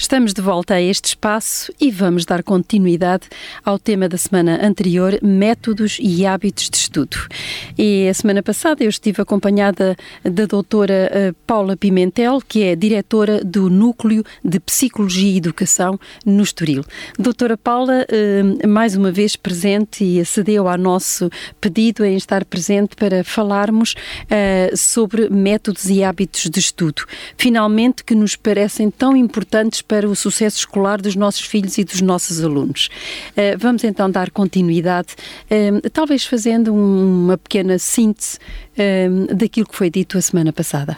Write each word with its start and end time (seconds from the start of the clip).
Estamos 0.00 0.32
de 0.32 0.40
volta 0.40 0.76
a 0.76 0.80
este 0.80 1.08
espaço 1.08 1.70
e 1.78 1.90
vamos 1.90 2.24
dar 2.24 2.42
continuidade 2.42 3.28
ao 3.62 3.78
tema 3.78 4.08
da 4.08 4.16
semana 4.16 4.58
anterior, 4.66 5.18
métodos 5.22 5.98
e 6.00 6.24
hábitos 6.24 6.70
de 6.70 6.76
estudo. 6.78 7.18
E 7.76 8.08
a 8.08 8.14
semana 8.14 8.42
passada 8.42 8.82
eu 8.82 8.88
estive 8.88 9.20
acompanhada 9.20 9.94
da 10.24 10.46
doutora 10.46 11.10
eh, 11.12 11.34
Paula 11.46 11.76
Pimentel, 11.76 12.40
que 12.40 12.62
é 12.62 12.74
diretora 12.74 13.44
do 13.44 13.68
Núcleo 13.68 14.24
de 14.42 14.58
Psicologia 14.58 15.34
e 15.34 15.36
Educação 15.36 16.00
no 16.24 16.42
Estoril. 16.42 16.82
Doutora 17.18 17.58
Paula, 17.58 18.06
eh, 18.08 18.66
mais 18.66 18.96
uma 18.96 19.12
vez 19.12 19.36
presente 19.36 20.02
e 20.02 20.18
acedeu 20.18 20.66
ao 20.66 20.78
nosso 20.78 21.28
pedido 21.60 22.06
em 22.06 22.16
estar 22.16 22.46
presente 22.46 22.96
para 22.96 23.22
falarmos 23.22 23.94
eh, 24.30 24.72
sobre 24.74 25.28
métodos 25.28 25.90
e 25.90 26.02
hábitos 26.02 26.48
de 26.48 26.58
estudo. 26.58 27.02
Finalmente, 27.36 28.02
que 28.02 28.14
nos 28.14 28.34
parecem 28.34 28.90
tão 28.90 29.14
importantes 29.14 29.82
para 29.90 30.08
o 30.08 30.14
sucesso 30.14 30.58
escolar 30.58 31.02
dos 31.02 31.16
nossos 31.16 31.40
filhos 31.40 31.76
e 31.76 31.82
dos 31.82 32.00
nossos 32.00 32.44
alunos. 32.44 32.88
Uh, 33.30 33.58
vamos 33.58 33.82
então 33.82 34.08
dar 34.08 34.30
continuidade, 34.30 35.16
uh, 35.50 35.90
talvez 35.90 36.24
fazendo 36.24 36.72
uma 36.72 37.36
pequena 37.36 37.76
síntese 37.76 38.38
uh, 38.78 39.34
daquilo 39.34 39.66
que 39.66 39.74
foi 39.74 39.90
dito 39.90 40.16
a 40.16 40.22
semana 40.22 40.52
passada. 40.52 40.96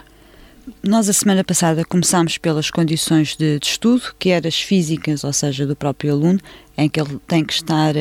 Nós, 0.83 1.09
a 1.09 1.13
semana 1.13 1.43
passada, 1.43 1.83
começámos 1.83 2.37
pelas 2.37 2.69
condições 2.69 3.35
de, 3.35 3.57
de 3.57 3.65
estudo, 3.65 4.13
que 4.19 4.29
eram 4.29 4.47
as 4.47 4.61
físicas, 4.61 5.23
ou 5.23 5.33
seja, 5.33 5.65
do 5.65 5.75
próprio 5.75 6.11
aluno, 6.11 6.39
em 6.77 6.87
que 6.87 7.01
ele 7.01 7.19
tem 7.27 7.43
que 7.43 7.53
estar 7.53 7.95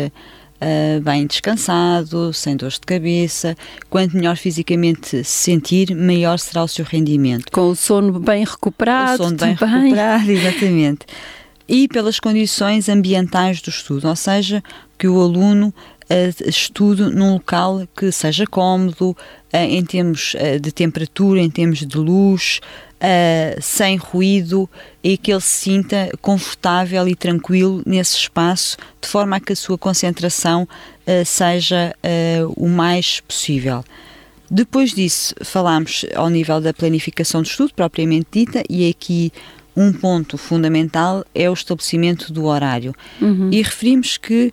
Uh, 0.63 1.01
bem 1.01 1.27
descansado, 1.27 2.33
sem 2.33 2.57
dores 2.57 2.75
de 2.75 2.87
cabeça. 2.87 3.57
Quanto 3.91 4.15
melhor 4.15 4.37
fisicamente 4.37 5.09
se 5.09 5.25
sentir, 5.25 5.93
maior 5.93 6.39
será 6.39 6.63
o 6.63 6.69
seu 6.69 6.85
rendimento. 6.85 7.51
Com 7.51 7.71
o 7.71 7.75
sono 7.75 8.21
bem 8.21 8.45
recuperado. 8.45 9.15
O 9.15 9.25
sono 9.25 9.37
bem 9.37 9.55
recuperado, 9.55 10.31
exatamente. 10.31 11.01
E 11.67 11.89
pelas 11.89 12.21
condições 12.21 12.89
ambientais 12.89 13.61
do 13.61 13.71
estudo, 13.71 14.07
ou 14.07 14.15
seja, 14.15 14.63
que 14.97 15.09
o 15.09 15.21
aluno 15.21 15.75
estude 16.47 17.03
num 17.03 17.35
local 17.35 17.87
que 17.97 18.11
seja 18.13 18.47
cómodo, 18.47 19.11
uh, 19.11 19.57
em 19.57 19.85
termos 19.85 20.35
de 20.61 20.73
temperatura, 20.73 21.41
em 21.41 21.51
termos 21.51 21.79
de 21.79 21.97
luz, 21.97 22.61
uh, 22.97 23.61
sem 23.61 23.97
ruído 23.97 24.69
e 25.03 25.17
que 25.17 25.33
ele 25.33 25.41
se 25.41 25.71
sinta 25.71 26.11
confortável 26.21 27.09
e 27.09 27.15
tranquilo 27.15 27.83
nesse 27.85 28.17
espaço, 28.17 28.77
de 29.01 29.09
forma 29.09 29.37
a 29.37 29.41
que 29.41 29.53
a 29.53 29.57
sua 29.57 29.77
concentração 29.79 30.69
seja 31.27 31.93
o 32.57 32.69
mais 32.69 33.21
possível. 33.21 33.85
Depois 34.49 34.93
disso, 34.93 35.35
falámos 35.43 36.05
ao 36.15 36.29
nível 36.29 36.61
da 36.61 36.73
planificação 36.73 37.43
do 37.43 37.47
estudo, 37.47 37.73
propriamente 37.75 38.27
dita, 38.31 38.63
e 38.71 38.89
aqui 38.89 39.33
um 39.75 39.93
ponto 39.93 40.37
fundamental 40.37 41.25
é 41.35 41.49
o 41.49 41.55
estabelecimento 41.55 42.33
do 42.33 42.45
horário. 42.45 42.95
Uhum. 43.21 43.49
E 43.51 43.63
referimos 43.63 44.19
que 44.19 44.51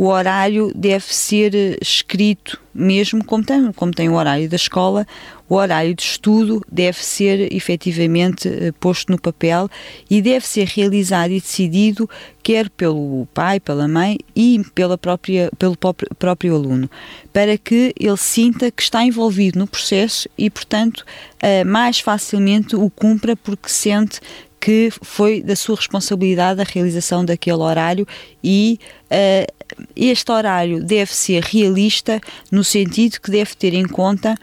o 0.00 0.06
horário 0.06 0.72
deve 0.74 1.14
ser 1.14 1.76
escrito, 1.78 2.58
mesmo 2.72 3.22
como 3.22 3.44
tem, 3.44 3.70
como 3.70 3.92
tem 3.92 4.08
o 4.08 4.14
horário 4.14 4.48
da 4.48 4.56
escola, 4.56 5.06
o 5.46 5.56
horário 5.56 5.94
de 5.94 6.02
estudo 6.02 6.64
deve 6.72 7.04
ser 7.04 7.52
efetivamente 7.54 8.48
eh, 8.48 8.72
posto 8.80 9.12
no 9.12 9.20
papel 9.20 9.68
e 10.08 10.22
deve 10.22 10.46
ser 10.46 10.66
realizado 10.68 11.32
e 11.32 11.38
decidido 11.38 12.08
quer 12.42 12.70
pelo 12.70 13.28
pai, 13.34 13.60
pela 13.60 13.86
mãe 13.86 14.16
e 14.34 14.62
pela 14.74 14.96
própria, 14.96 15.50
pelo 15.58 15.76
próprio 15.76 16.54
aluno, 16.54 16.90
para 17.30 17.58
que 17.58 17.92
ele 18.00 18.16
sinta 18.16 18.70
que 18.70 18.82
está 18.82 19.04
envolvido 19.04 19.58
no 19.58 19.66
processo 19.66 20.26
e, 20.38 20.48
portanto, 20.48 21.04
eh, 21.42 21.62
mais 21.62 22.00
facilmente 22.00 22.74
o 22.74 22.88
cumpra 22.88 23.36
porque 23.36 23.68
sente 23.68 24.18
que 24.60 24.90
foi 25.02 25.42
da 25.42 25.56
sua 25.56 25.76
responsabilidade 25.76 26.60
a 26.60 26.64
realização 26.64 27.24
daquele 27.24 27.58
horário 27.58 28.06
e 28.44 28.78
uh, 29.06 29.70
este 29.96 30.30
horário 30.30 30.84
deve 30.84 31.14
ser 31.14 31.42
realista 31.42 32.20
no 32.52 32.62
sentido 32.62 33.20
que 33.20 33.30
deve 33.30 33.54
ter 33.54 33.72
em 33.72 33.88
conta 33.88 34.34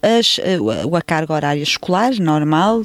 as, 0.00 0.40
a, 0.40 0.96
a 0.96 1.02
carga 1.02 1.34
horária 1.34 1.62
escolar 1.62 2.14
normal 2.18 2.82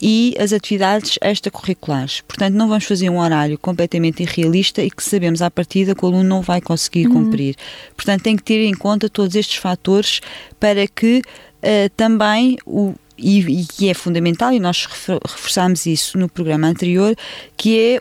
e 0.00 0.34
as 0.38 0.52
atividades 0.52 1.18
extracurriculares. 1.22 2.20
Portanto, 2.20 2.54
não 2.54 2.68
vamos 2.68 2.84
fazer 2.84 3.08
um 3.08 3.18
horário 3.18 3.58
completamente 3.58 4.22
irrealista 4.22 4.82
e 4.82 4.90
que 4.90 5.02
sabemos 5.02 5.40
à 5.40 5.50
partida 5.50 5.94
que 5.94 6.04
o 6.04 6.08
aluno 6.08 6.24
não 6.24 6.42
vai 6.42 6.60
conseguir 6.60 7.06
uhum. 7.06 7.24
cumprir. 7.24 7.56
Portanto, 7.96 8.22
tem 8.22 8.36
que 8.36 8.42
ter 8.42 8.62
em 8.66 8.74
conta 8.74 9.08
todos 9.08 9.34
estes 9.34 9.56
fatores 9.56 10.20
para 10.60 10.86
que 10.86 11.22
uh, 11.62 11.88
também 11.96 12.58
o 12.66 12.94
e, 13.18 13.64
que 13.64 13.88
é 13.88 13.94
fundamental, 13.94 14.52
e 14.52 14.60
nós 14.60 14.86
reforçámos 14.86 15.86
isso 15.86 16.18
no 16.18 16.28
programa 16.28 16.66
anterior, 16.66 17.14
que 17.56 17.98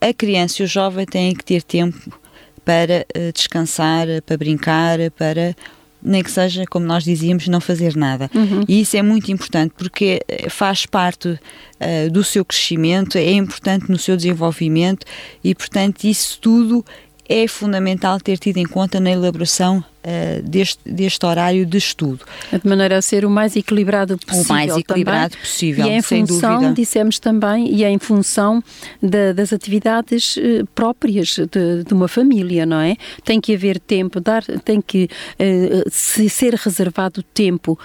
é 0.00 0.08
a 0.08 0.14
criança 0.14 0.62
e 0.62 0.64
o 0.64 0.68
jovem 0.68 1.06
têm 1.06 1.34
que 1.34 1.44
ter 1.44 1.62
tempo 1.62 2.18
para 2.64 3.06
uh, 3.16 3.32
descansar, 3.32 4.06
para 4.24 4.36
brincar, 4.36 4.98
para 5.12 5.56
nem 6.02 6.22
que 6.22 6.30
seja, 6.30 6.64
como 6.66 6.86
nós 6.86 7.02
dizíamos, 7.02 7.48
não 7.48 7.60
fazer 7.60 7.96
nada. 7.96 8.30
Uhum. 8.34 8.62
E 8.68 8.82
isso 8.82 8.96
é 8.96 9.02
muito 9.02 9.32
importante 9.32 9.74
porque 9.76 10.22
eh, 10.28 10.48
faz 10.48 10.86
parte 10.86 11.28
uh, 11.28 12.10
do 12.12 12.22
seu 12.22 12.44
crescimento, 12.44 13.18
é 13.18 13.32
importante 13.32 13.90
no 13.90 13.98
seu 13.98 14.16
desenvolvimento 14.16 15.04
e, 15.42 15.54
portanto, 15.54 16.04
isso 16.04 16.38
tudo 16.40 16.84
é 17.28 17.46
fundamental 17.48 18.20
ter 18.20 18.38
tido 18.38 18.58
em 18.58 18.64
conta 18.64 19.00
na 19.00 19.10
elaboração 19.10 19.84
uh, 20.04 20.42
deste, 20.42 20.80
deste 20.84 21.24
horário 21.24 21.64
de 21.64 21.78
estudo. 21.78 22.24
De 22.52 22.68
maneira 22.68 22.98
a 22.98 23.02
ser 23.02 23.24
o 23.24 23.30
mais 23.30 23.56
equilibrado 23.56 24.18
possível. 24.18 24.44
O 24.44 24.48
mais 24.48 24.76
equilibrado 24.76 25.30
também. 25.30 25.44
possível, 25.44 25.86
e 25.86 25.90
é 25.90 25.96
em 25.96 26.02
sem 26.02 26.26
função, 26.26 26.54
dúvida. 26.54 26.74
dissemos 26.74 27.18
também, 27.18 27.74
e 27.74 27.84
é 27.84 27.90
em 27.90 27.98
função 27.98 28.62
das 29.02 29.52
atividades 29.52 30.36
uh, 30.36 30.66
próprias 30.74 31.36
de, 31.36 31.84
de, 31.84 31.94
uma 31.94 32.08
família, 32.08 32.64
não 32.64 32.80
é? 32.80 32.96
Tem 33.24 33.40
que 33.40 33.54
haver 33.54 33.78
tempo, 33.78 34.20
dar, 34.20 34.44
tem 34.64 34.80
que 34.80 35.04
uh, 35.04 35.88
se 35.90 36.28
ser 36.28 36.54
reservado 36.54 37.22
tempo 37.22 37.78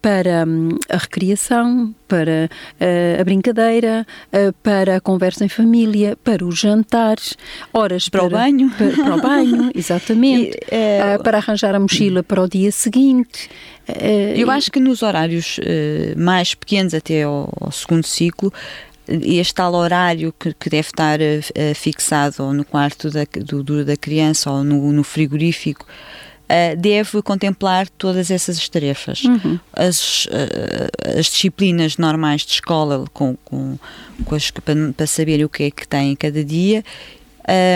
para 0.00 0.44
um, 0.46 0.70
a 0.88 0.96
recriação, 0.96 1.94
para 2.08 2.48
uh, 2.80 3.20
a 3.20 3.24
brincadeira, 3.24 4.06
uh, 4.32 4.52
para 4.62 4.96
a 4.96 5.00
conversa 5.00 5.44
em 5.44 5.48
família, 5.48 6.16
para 6.22 6.44
os 6.44 6.58
jantares, 6.58 7.36
horas 7.72 8.08
para, 8.08 8.20
para 8.20 8.26
o 8.26 8.30
banho, 8.30 8.70
para, 8.70 8.90
para 8.90 9.16
o 9.16 9.20
banho, 9.20 9.70
exatamente, 9.74 10.58
e, 10.70 11.16
uh, 11.16 11.22
para 11.22 11.38
arranjar 11.44 11.74
a 11.74 11.80
mochila 11.80 12.22
para 12.22 12.42
o 12.42 12.48
dia 12.48 12.72
seguinte. 12.72 13.48
Eu 14.34 14.50
acho 14.50 14.70
que 14.70 14.80
nos 14.80 15.02
horários 15.02 15.60
mais 16.16 16.54
pequenos, 16.54 16.94
até 16.94 17.22
ao, 17.22 17.52
ao 17.60 17.70
segundo 17.70 18.06
ciclo, 18.06 18.52
este 19.06 19.54
tal 19.54 19.74
horário 19.74 20.32
que, 20.38 20.54
que 20.54 20.70
deve 20.70 20.88
estar 20.88 21.20
uh, 21.20 21.74
fixado 21.74 22.52
no 22.52 22.64
quarto 22.64 23.10
da, 23.10 23.24
do, 23.44 23.84
da 23.84 23.96
criança 23.96 24.50
ou 24.50 24.64
no, 24.64 24.92
no 24.92 25.04
frigorífico 25.04 25.86
uh, 26.44 26.76
deve 26.76 27.20
contemplar 27.22 27.88
todas 27.98 28.30
essas 28.30 28.66
tarefas. 28.68 29.24
Uhum. 29.24 29.58
As, 29.72 30.26
uh, 30.26 31.18
as 31.18 31.26
disciplinas 31.26 31.98
normais 31.98 32.42
de 32.42 32.52
escola, 32.52 33.04
com, 33.12 33.36
com, 33.44 33.78
com 34.24 34.34
as, 34.34 34.50
para, 34.50 34.74
para 34.96 35.06
saber 35.06 35.44
o 35.44 35.48
que 35.48 35.64
é 35.64 35.70
que 35.70 35.86
tem 35.86 36.16
cada 36.16 36.42
dia, 36.42 36.82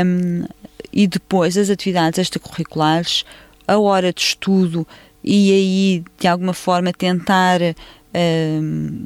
um, 0.06 0.44
e 0.90 1.06
depois 1.06 1.58
as 1.58 1.68
atividades 1.68 2.18
extracurriculares, 2.18 3.26
a 3.68 3.78
hora 3.78 4.12
de 4.12 4.20
estudo, 4.20 4.86
e 5.22 5.52
aí 5.52 6.04
de 6.18 6.26
alguma 6.26 6.54
forma 6.54 6.92
tentar 6.92 7.60
um, 8.14 9.04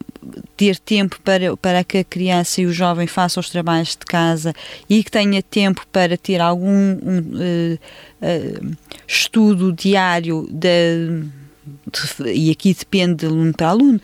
ter 0.56 0.78
tempo 0.78 1.20
para, 1.22 1.56
para 1.56 1.82
que 1.84 1.98
a 1.98 2.04
criança 2.04 2.60
e 2.60 2.66
o 2.66 2.72
jovem 2.72 3.06
façam 3.06 3.40
os 3.40 3.50
trabalhos 3.50 3.90
de 3.90 4.06
casa 4.06 4.54
e 4.88 5.02
que 5.02 5.10
tenha 5.10 5.42
tempo 5.42 5.84
para 5.90 6.16
ter 6.16 6.40
algum 6.40 6.68
um, 6.68 7.18
uh, 7.18 7.78
uh, 8.22 8.76
estudo 9.06 9.72
diário 9.72 10.46
da 10.50 10.68
e 12.26 12.50
aqui 12.50 12.74
depende 12.74 13.14
de 13.16 13.26
aluno 13.26 13.52
para 13.52 13.68
aluno, 13.68 14.00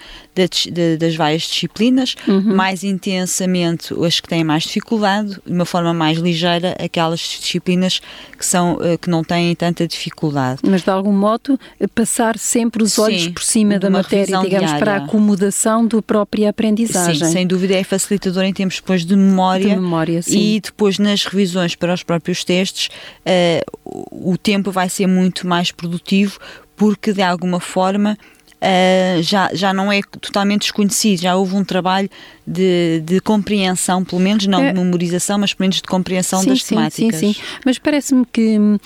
das 0.98 1.16
várias 1.16 1.42
disciplinas, 1.42 2.14
uhum. 2.26 2.54
mais 2.54 2.84
intensamente 2.84 3.92
as 4.04 4.20
que 4.20 4.28
têm 4.28 4.44
mais 4.44 4.62
dificuldade, 4.62 5.40
de 5.44 5.52
uma 5.52 5.64
forma 5.64 5.92
mais 5.92 6.18
ligeira, 6.18 6.76
aquelas 6.78 7.18
disciplinas 7.18 8.00
que, 8.36 8.46
são, 8.46 8.78
eh, 8.80 8.96
que 8.96 9.10
não 9.10 9.24
têm 9.24 9.54
tanta 9.56 9.86
dificuldade. 9.88 10.60
Mas 10.62 10.82
de 10.82 10.90
algum 10.90 11.12
modo, 11.12 11.58
passar 11.94 12.38
sempre 12.38 12.82
os 12.82 12.98
olhos 12.98 13.24
Sim, 13.24 13.32
por 13.32 13.42
cima 13.42 13.78
da 13.78 13.90
matéria, 13.90 14.26
digamos, 14.26 14.48
diária. 14.48 14.78
para 14.78 14.94
a 14.94 14.96
acomodação 14.98 15.86
da 15.86 16.00
própria 16.00 16.50
aprendizagem. 16.50 17.26
Sim, 17.26 17.32
sem 17.32 17.46
dúvida 17.46 17.74
é 17.74 17.82
facilitador 17.82 18.44
em 18.44 18.52
termos 18.52 18.76
depois 18.76 19.04
de 19.04 19.16
memória, 19.16 19.74
de 19.74 19.80
memória 19.80 20.20
e 20.28 20.60
depois 20.60 20.98
nas 20.98 21.24
revisões 21.24 21.74
para 21.74 21.92
os 21.92 22.02
próprios 22.04 22.44
testes, 22.44 22.88
uh, 23.26 24.30
o 24.30 24.38
tempo 24.38 24.70
vai 24.70 24.88
ser 24.88 25.06
muito 25.06 25.46
mais 25.46 25.72
produtivo 25.72 26.38
porque 26.78 27.12
de 27.12 27.20
alguma 27.20 27.60
forma 27.60 28.16
uh, 28.62 29.22
já, 29.22 29.50
já 29.52 29.74
não 29.74 29.92
é 29.92 30.00
totalmente 30.20 30.62
desconhecido, 30.62 31.20
já 31.20 31.36
houve 31.36 31.54
um 31.56 31.64
trabalho 31.64 32.08
de, 32.48 33.02
de 33.04 33.20
compreensão, 33.20 34.02
pelo 34.02 34.22
menos 34.22 34.46
não 34.46 34.62
é. 34.62 34.72
de 34.72 34.78
memorização, 34.78 35.38
mas 35.38 35.52
pelo 35.52 35.64
menos 35.64 35.76
de 35.76 35.82
compreensão 35.82 36.40
sim, 36.40 36.48
das 36.48 36.62
sim, 36.62 36.74
temáticas. 36.74 37.20
Sim, 37.20 37.32
sim, 37.34 37.40
mas 37.64 37.78
parece-me 37.78 38.24
que 38.24 38.56
uh, 38.58 38.78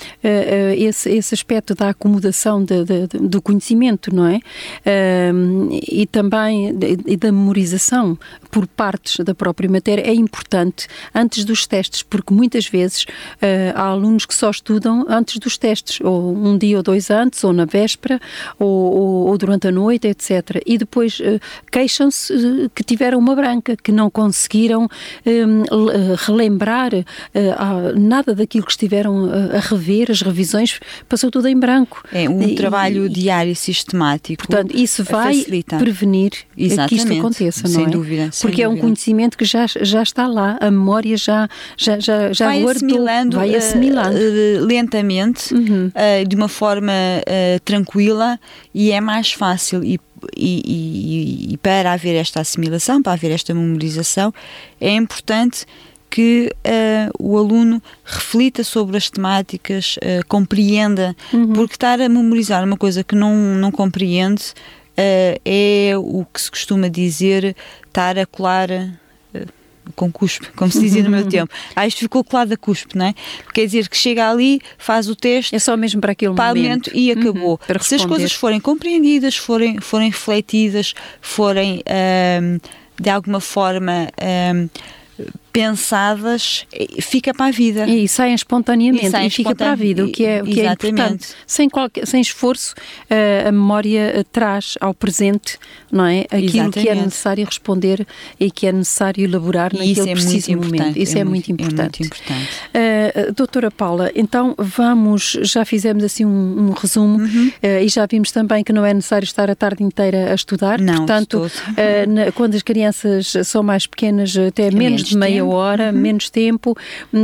esse, 0.76 1.10
esse 1.10 1.32
aspecto 1.32 1.74
da 1.74 1.90
acomodação 1.90 2.64
de, 2.64 2.84
de, 2.84 3.06
do 3.06 3.40
conhecimento, 3.40 4.14
não 4.14 4.26
é? 4.26 4.36
Uh, 4.38 5.68
e 5.70 6.06
também 6.06 6.76
e 7.06 7.16
da 7.16 7.30
memorização 7.30 8.18
por 8.50 8.66
partes 8.66 9.24
da 9.24 9.34
própria 9.34 9.70
matéria 9.70 10.02
é 10.02 10.14
importante 10.14 10.88
antes 11.14 11.44
dos 11.44 11.66
testes, 11.66 12.02
porque 12.02 12.34
muitas 12.34 12.66
vezes 12.66 13.04
uh, 13.04 13.72
há 13.76 13.84
alunos 13.84 14.26
que 14.26 14.34
só 14.34 14.50
estudam 14.50 15.06
antes 15.08 15.38
dos 15.38 15.56
testes, 15.56 16.00
ou 16.00 16.36
um 16.36 16.58
dia 16.58 16.78
ou 16.78 16.82
dois 16.82 17.10
antes, 17.10 17.44
ou 17.44 17.52
na 17.52 17.64
véspera, 17.64 18.20
ou, 18.58 18.68
ou, 18.68 19.26
ou 19.28 19.38
durante 19.38 19.68
a 19.68 19.70
noite, 19.70 20.08
etc. 20.08 20.60
E 20.66 20.76
depois 20.76 21.20
queixam-se 21.70 22.70
que 22.74 22.82
tiveram 22.82 23.18
uma 23.18 23.36
branca 23.36 23.51
branca, 23.52 23.76
que 23.76 23.92
não 23.92 24.10
conseguiram 24.10 24.88
um, 25.26 26.16
relembrar 26.16 26.94
uh, 26.94 28.00
nada 28.00 28.34
daquilo 28.34 28.64
que 28.64 28.72
estiveram 28.72 29.30
a, 29.30 29.56
a, 29.56 29.60
rever, 29.60 30.10
as 30.10 30.22
revisões, 30.22 30.80
passou 31.08 31.30
tudo 31.30 31.48
em 31.48 31.58
branco. 31.58 32.02
É 32.12 32.28
um 32.28 32.42
e, 32.42 32.54
trabalho 32.54 33.06
e, 33.06 33.08
diário 33.08 33.54
sistemático. 33.54 34.46
Portanto, 34.46 34.74
isso 34.74 35.04
vai 35.04 35.36
facilita. 35.36 35.76
prevenir 35.76 36.32
Exatamente. 36.56 36.88
que 36.88 36.94
isto 36.96 37.12
aconteça, 37.12 37.62
não 37.64 37.74
sem 37.74 37.84
é? 37.84 37.90
Dúvida, 37.90 38.28
sem 38.32 38.48
Porque 38.48 38.62
dúvida. 38.62 38.64
é 38.64 38.68
um 38.68 38.76
conhecimento 38.76 39.36
que 39.36 39.44
já, 39.44 39.66
já 39.66 40.02
está 40.02 40.26
lá, 40.26 40.56
a 40.60 40.70
memória 40.70 41.16
já, 41.16 41.48
já, 41.76 41.98
já, 41.98 42.32
já 42.32 42.46
vai 42.46 42.62
guardou, 42.62 42.88
assimilando, 42.88 43.36
vai 43.36 43.54
assimilando. 43.54 44.16
Uh, 44.16 44.64
lentamente, 44.64 45.54
uhum. 45.54 45.88
uh, 45.88 46.28
de 46.28 46.36
uma 46.36 46.48
forma 46.48 46.92
tranquila 47.64 48.38
e 48.74 48.90
é 48.92 49.00
mais 49.00 49.32
fácil 49.32 49.84
e 49.84 49.98
e, 50.36 50.62
e, 50.64 51.54
e, 51.54 51.56
para 51.58 51.92
haver 51.92 52.14
esta 52.14 52.40
assimilação, 52.40 53.02
para 53.02 53.12
haver 53.12 53.30
esta 53.30 53.54
memorização, 53.54 54.32
é 54.80 54.94
importante 54.94 55.66
que 56.10 56.52
uh, 56.66 57.10
o 57.18 57.38
aluno 57.38 57.82
reflita 58.04 58.62
sobre 58.62 58.98
as 58.98 59.08
temáticas, 59.08 59.96
uh, 59.96 60.26
compreenda, 60.28 61.16
uhum. 61.32 61.54
porque 61.54 61.74
estar 61.74 62.00
a 62.00 62.08
memorizar 62.08 62.62
uma 62.64 62.76
coisa 62.76 63.02
que 63.02 63.14
não, 63.14 63.34
não 63.34 63.70
compreende 63.70 64.52
uh, 64.92 65.40
é 65.44 65.92
o 65.96 66.26
que 66.32 66.40
se 66.40 66.50
costuma 66.50 66.88
dizer 66.88 67.56
estar 67.86 68.18
a 68.18 68.26
colar 68.26 68.68
com 69.94 70.10
cuspe, 70.10 70.48
como 70.56 70.70
se 70.70 70.80
dizia 70.80 71.02
no 71.02 71.10
meu 71.10 71.26
tempo. 71.28 71.52
Ah, 71.74 71.86
isto 71.86 71.98
ficou 71.98 72.22
colado 72.24 72.52
a 72.52 72.56
cuspe, 72.56 72.96
não 72.96 73.06
é? 73.06 73.14
Quer 73.52 73.66
dizer 73.66 73.88
que 73.88 73.96
chega 73.96 74.30
ali, 74.30 74.60
faz 74.78 75.08
o 75.08 75.16
teste. 75.16 75.54
É 75.54 75.58
só 75.58 75.76
mesmo 75.76 76.00
para 76.00 76.12
aquele 76.12 76.34
momento. 76.34 76.90
e 76.94 77.10
acabou. 77.10 77.60
Uhum, 77.68 77.78
se 77.80 77.94
as 77.94 78.04
coisas 78.04 78.32
forem 78.32 78.60
compreendidas, 78.60 79.36
forem, 79.36 79.80
forem 79.80 80.10
refletidas, 80.10 80.94
forem 81.20 81.82
de 83.00 83.10
alguma 83.10 83.40
forma 83.40 84.08
pensadas, 85.52 86.66
fica 87.00 87.34
para 87.34 87.46
a 87.46 87.50
vida. 87.50 87.86
E 87.86 88.08
saem 88.08 88.34
espontaneamente 88.34 89.06
e, 89.06 89.10
saem 89.10 89.26
e 89.26 89.30
fica 89.30 89.54
para 89.54 89.72
a 89.72 89.74
vida, 89.74 90.04
o 90.04 90.10
que 90.10 90.24
é, 90.24 90.42
o 90.42 90.46
que 90.46 90.60
é 90.60 90.72
importante. 90.72 91.28
Sem, 91.46 91.68
qualquer, 91.68 92.06
sem 92.06 92.20
esforço, 92.20 92.74
uh, 92.74 93.48
a 93.48 93.52
memória 93.52 94.14
uh, 94.18 94.24
traz 94.24 94.76
ao 94.80 94.94
presente 94.94 95.58
não 95.90 96.06
é? 96.06 96.20
aquilo 96.22 96.46
Exatamente. 96.46 96.80
que 96.80 96.88
é 96.88 96.94
necessário 96.94 97.44
responder 97.44 98.06
e 98.40 98.50
que 98.50 98.66
é 98.66 98.72
necessário 98.72 99.24
elaborar 99.24 99.72
naquele 99.74 100.10
é 100.10 100.14
preciso 100.14 100.56
momento. 100.56 100.98
Isso 100.98 101.18
é, 101.18 101.20
é, 101.20 101.24
muito, 101.24 101.48
muito 101.48 101.62
importante. 101.62 102.02
É 102.02 102.04
muito 102.04 102.16
importante. 102.16 103.28
Uh, 103.28 103.32
doutora 103.34 103.70
Paula, 103.70 104.10
então 104.14 104.54
vamos, 104.56 105.38
já 105.42 105.66
fizemos 105.66 106.02
assim 106.02 106.24
um, 106.24 106.68
um 106.68 106.70
resumo 106.70 107.18
uhum. 107.18 107.50
e 107.62 107.88
já 107.88 108.06
vimos 108.06 108.32
também 108.32 108.64
que 108.64 108.72
não 108.72 108.86
é 108.86 108.94
necessário 108.94 109.24
estar 109.26 109.50
a 109.50 109.54
tarde 109.54 109.82
inteira 109.84 110.32
a 110.32 110.34
estudar. 110.34 110.80
Não, 110.80 110.96
Portanto, 110.96 111.50
na, 112.08 112.32
quando 112.32 112.54
as 112.54 112.62
crianças 112.62 113.34
são 113.44 113.62
mais 113.62 113.86
pequenas, 113.86 114.34
até 114.36 114.64
menos, 114.64 114.78
menos 114.78 115.04
de 115.04 115.16
meia 115.16 115.41
meia 115.42 115.56
hora, 115.56 115.92
uhum. 115.92 115.98
menos 115.98 116.30
tempo, 116.30 116.76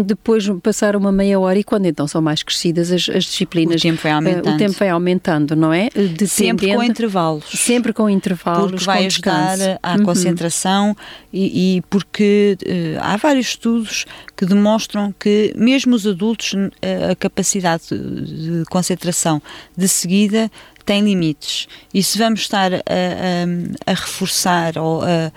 depois 0.05 0.49
passar 0.62 0.97
uma 0.97 1.12
meia 1.12 1.38
hora 1.38 1.59
e 1.59 1.65
quando 1.65 1.87
então 1.87 2.06
são 2.06 2.20
mais 2.20 2.43
crescidas 2.43 2.91
as, 2.91 3.09
as 3.09 3.25
disciplinas. 3.25 3.81
O 3.81 3.82
tempo 3.82 4.00
vai 4.03 4.12
aumentando. 4.12 4.49
Uh, 4.49 4.55
o 4.55 4.56
tempo 4.56 4.73
vai 4.79 4.88
aumentando, 4.88 5.56
não 5.56 5.73
é? 5.73 5.88
sempre 6.26 6.75
com 6.75 6.82
intervalos. 6.82 7.44
Sempre 7.50 7.93
com 7.93 8.11
intervalos. 8.11 8.70
Porque 8.70 8.85
vai 8.85 9.06
ajudar 9.06 9.56
descanso. 9.56 9.79
à 9.82 9.94
uhum. 9.97 10.05
concentração 10.05 10.97
e, 11.32 11.76
e 11.76 11.82
porque 11.82 12.56
uh, 12.62 12.99
há 13.00 13.17
vários 13.17 13.49
estudos 13.49 14.06
que 14.37 14.47
demonstram 14.47 15.14
que 15.19 15.53
mesmo 15.56 15.94
os 15.94 16.06
adultos 16.06 16.55
a 17.11 17.14
capacidade 17.17 17.85
de 17.88 18.64
concentração 18.71 19.43
de 19.76 19.88
seguida 19.88 20.50
tem 20.85 21.03
limites. 21.03 21.69
E 21.93 22.03
se 22.03 22.17
vamos 22.17 22.41
estar 22.41 22.73
a, 22.73 22.79
a, 22.79 23.91
a 23.91 23.94
reforçar 23.94 24.79
ou 24.79 25.03
a 25.03 25.31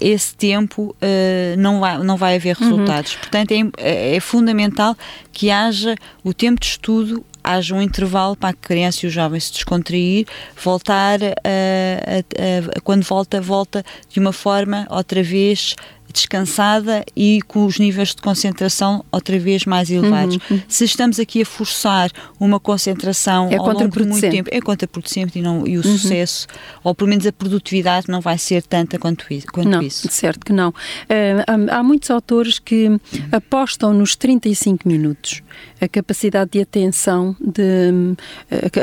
esse 0.00 0.34
tempo 0.34 0.94
uh, 1.02 1.56
não, 1.58 1.80
vai, 1.80 1.98
não 1.98 2.16
vai 2.16 2.36
haver 2.36 2.56
uhum. 2.56 2.64
resultados. 2.64 3.14
Uhum. 3.14 3.20
Portanto, 3.20 3.52
é, 3.52 3.62
é, 3.78 4.16
é, 4.16 4.20
fundamental 4.20 4.96
que 5.32 5.50
haja 5.50 5.94
o 6.22 6.32
tempo 6.32 6.60
de 6.60 6.66
estudo, 6.66 7.24
haja 7.42 7.74
um 7.74 7.82
intervalo 7.82 8.36
para 8.36 8.50
a 8.50 8.52
criança 8.52 9.04
e 9.04 9.08
o 9.08 9.10
jovem 9.10 9.40
se 9.40 9.52
descontrair, 9.52 10.26
voltar, 10.62 11.18
a, 11.22 11.26
a, 11.26 12.78
a, 12.78 12.80
quando 12.82 13.02
volta, 13.04 13.40
volta 13.40 13.84
de 14.08 14.20
uma 14.20 14.32
forma 14.32 14.86
outra 14.90 15.22
vez 15.22 15.74
descansada 16.12 17.04
e 17.14 17.40
com 17.46 17.64
os 17.66 17.78
níveis 17.78 18.14
de 18.14 18.22
concentração 18.22 19.04
outra 19.10 19.38
vez 19.38 19.64
mais 19.64 19.90
elevados. 19.90 20.36
Uhum. 20.36 20.56
uhum. 20.56 20.62
Se 20.68 20.84
estamos 20.84 21.18
aqui 21.18 21.42
a 21.42 21.46
forçar 21.46 22.10
uma 22.40 22.58
concentração 22.58 23.48
é 23.50 23.56
ao 23.56 23.66
longo 23.66 23.88
de 23.88 24.06
muito 24.06 24.20
tempo, 24.20 24.48
é 24.52 24.60
contraproducente 24.60 25.38
e, 25.38 25.42
não, 25.42 25.66
e 25.66 25.76
o 25.76 25.84
uhum. 25.84 25.98
sucesso, 25.98 26.46
ou 26.82 26.94
pelo 26.94 27.10
menos 27.10 27.26
a 27.26 27.32
produtividade, 27.32 28.06
não 28.08 28.20
vai 28.20 28.38
ser 28.38 28.62
tanta 28.62 28.98
quanto, 28.98 29.26
quanto 29.52 29.68
não, 29.68 29.82
isso. 29.82 30.08
Certo 30.10 30.44
que 30.44 30.52
não. 30.52 30.70
Uh, 30.70 31.70
há, 31.70 31.78
há 31.78 31.82
muitos 31.82 32.10
autores 32.10 32.58
que 32.58 32.88
apostam 33.30 33.92
nos 33.92 34.16
35 34.16 34.88
minutos. 34.88 35.42
A 35.80 35.88
capacidade 35.88 36.52
de 36.52 36.60
atenção 36.60 37.36
de 37.40 38.14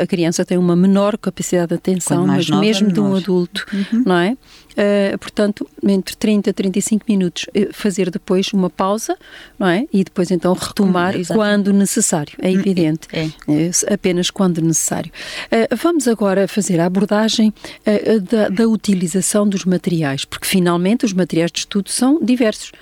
a 0.00 0.06
criança 0.06 0.44
tem 0.44 0.58
uma 0.58 0.76
menor 0.76 1.18
capacidade 1.18 1.68
de 1.68 1.74
atenção, 1.74 2.26
mas 2.26 2.48
nova, 2.48 2.60
mesmo 2.62 2.88
menor. 2.88 2.94
de 2.94 3.00
um 3.00 3.16
adulto, 3.16 3.66
uhum. 3.72 4.02
não 4.06 4.16
é? 4.16 4.36
Uh, 4.76 5.16
portanto, 5.18 5.66
entre 5.82 6.14
30 6.14 6.50
a 6.50 6.52
35 6.52 7.06
minutos, 7.08 7.46
eh, 7.54 7.68
fazer 7.72 8.10
depois 8.10 8.52
uma 8.52 8.68
pausa, 8.68 9.16
não 9.58 9.66
é? 9.66 9.86
E 9.90 10.04
depois 10.04 10.30
então 10.30 10.52
retomar 10.52 11.14
quando 11.28 11.72
necessário, 11.72 12.34
é 12.42 12.48
hum, 12.48 12.60
evidente. 12.60 13.08
É. 13.10 13.24
é. 13.24 13.94
apenas 13.94 14.30
quando 14.30 14.60
necessário. 14.60 15.10
Uh, 15.46 15.74
vamos 15.76 16.06
agora 16.06 16.46
fazer 16.46 16.78
a 16.78 16.84
abordagem 16.84 17.54
uh, 17.86 18.20
da, 18.20 18.50
da 18.50 18.68
utilização 18.68 19.48
dos 19.48 19.64
materiais, 19.64 20.26
porque 20.26 20.46
finalmente 20.46 21.06
os 21.06 21.14
materiais 21.14 21.50
de 21.50 21.60
estudo 21.60 21.88
são 21.88 22.22
diversos. 22.22 22.72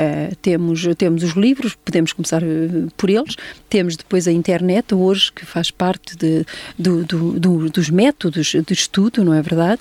Uh, 0.00 0.34
temos, 0.36 0.86
temos 0.96 1.22
os 1.22 1.32
livros, 1.32 1.74
podemos 1.84 2.12
começar 2.12 2.42
uh, 2.42 2.90
por 2.96 3.10
eles, 3.10 3.36
temos 3.68 3.96
depois 3.96 4.26
a 4.26 4.32
internet, 4.32 4.94
hoje, 4.94 5.30
que 5.30 5.44
faz 5.44 5.70
parte 5.70 6.16
de, 6.16 6.46
do, 6.78 7.04
do, 7.04 7.38
do, 7.38 7.68
dos 7.68 7.90
métodos 7.90 8.54
de 8.66 8.72
estudo, 8.72 9.22
não 9.22 9.34
é 9.34 9.42
verdade? 9.42 9.80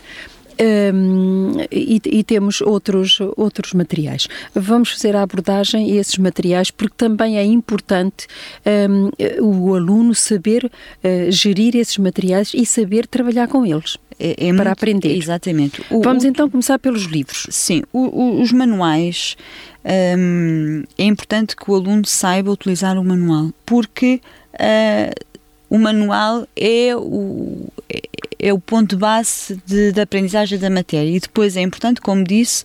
Um, 0.62 1.54
e, 1.72 2.02
e, 2.06 2.24
temos 2.24 2.60
outros, 2.60 3.20
outros 3.38 3.74
materiais. 3.74 4.28
Vamos 4.54 4.92
fazer 4.92 5.16
a 5.16 5.22
abordagem 5.22 5.92
a 5.92 5.96
esses 5.96 6.18
materiais 6.18 6.70
porque 6.70 6.96
também 6.98 7.38
é 7.38 7.46
importante 7.46 8.28
um, 8.92 9.10
o 9.42 9.74
aluno 9.74 10.14
saber 10.14 10.66
uh, 10.66 11.32
gerir 11.32 11.78
esses 11.78 11.98
materiais 11.98 12.52
e 12.54 12.66
saber 12.66 13.08
trabalhar 13.08 13.48
com 13.48 13.66
eles. 13.66 13.98
É, 14.20 14.32
é 14.32 14.36
para 14.36 14.48
muito, 14.48 14.68
aprender. 14.68 15.16
Exatamente. 15.16 15.82
O, 15.90 16.02
Vamos 16.02 16.26
o, 16.26 16.28
então 16.28 16.50
começar 16.50 16.78
pelos 16.78 17.04
livros. 17.04 17.48
Sim, 17.50 17.84
o, 17.94 18.42
os 18.42 18.52
manuais. 18.52 19.38
É 19.82 21.04
importante 21.04 21.56
que 21.56 21.72
o 21.72 21.74
aluno 21.74 22.06
saiba 22.06 22.52
utilizar 22.52 22.98
o 23.00 23.04
manual, 23.04 23.50
porque 23.66 24.22
uh, 24.56 25.26
o 25.70 25.78
manual 25.78 26.48
é 26.56 26.96
o, 26.96 27.68
é, 27.90 28.02
é 28.40 28.54
o 28.54 28.60
ponto 28.60 28.98
base 28.98 29.62
de, 29.66 29.92
de 29.92 30.02
aprendizagem 30.02 30.58
da 30.58 30.70
matéria 30.70 31.10
e 31.10 31.20
depois 31.20 31.58
é 31.58 31.62
importante, 31.62 32.00
como 32.00 32.24
disse, 32.24 32.64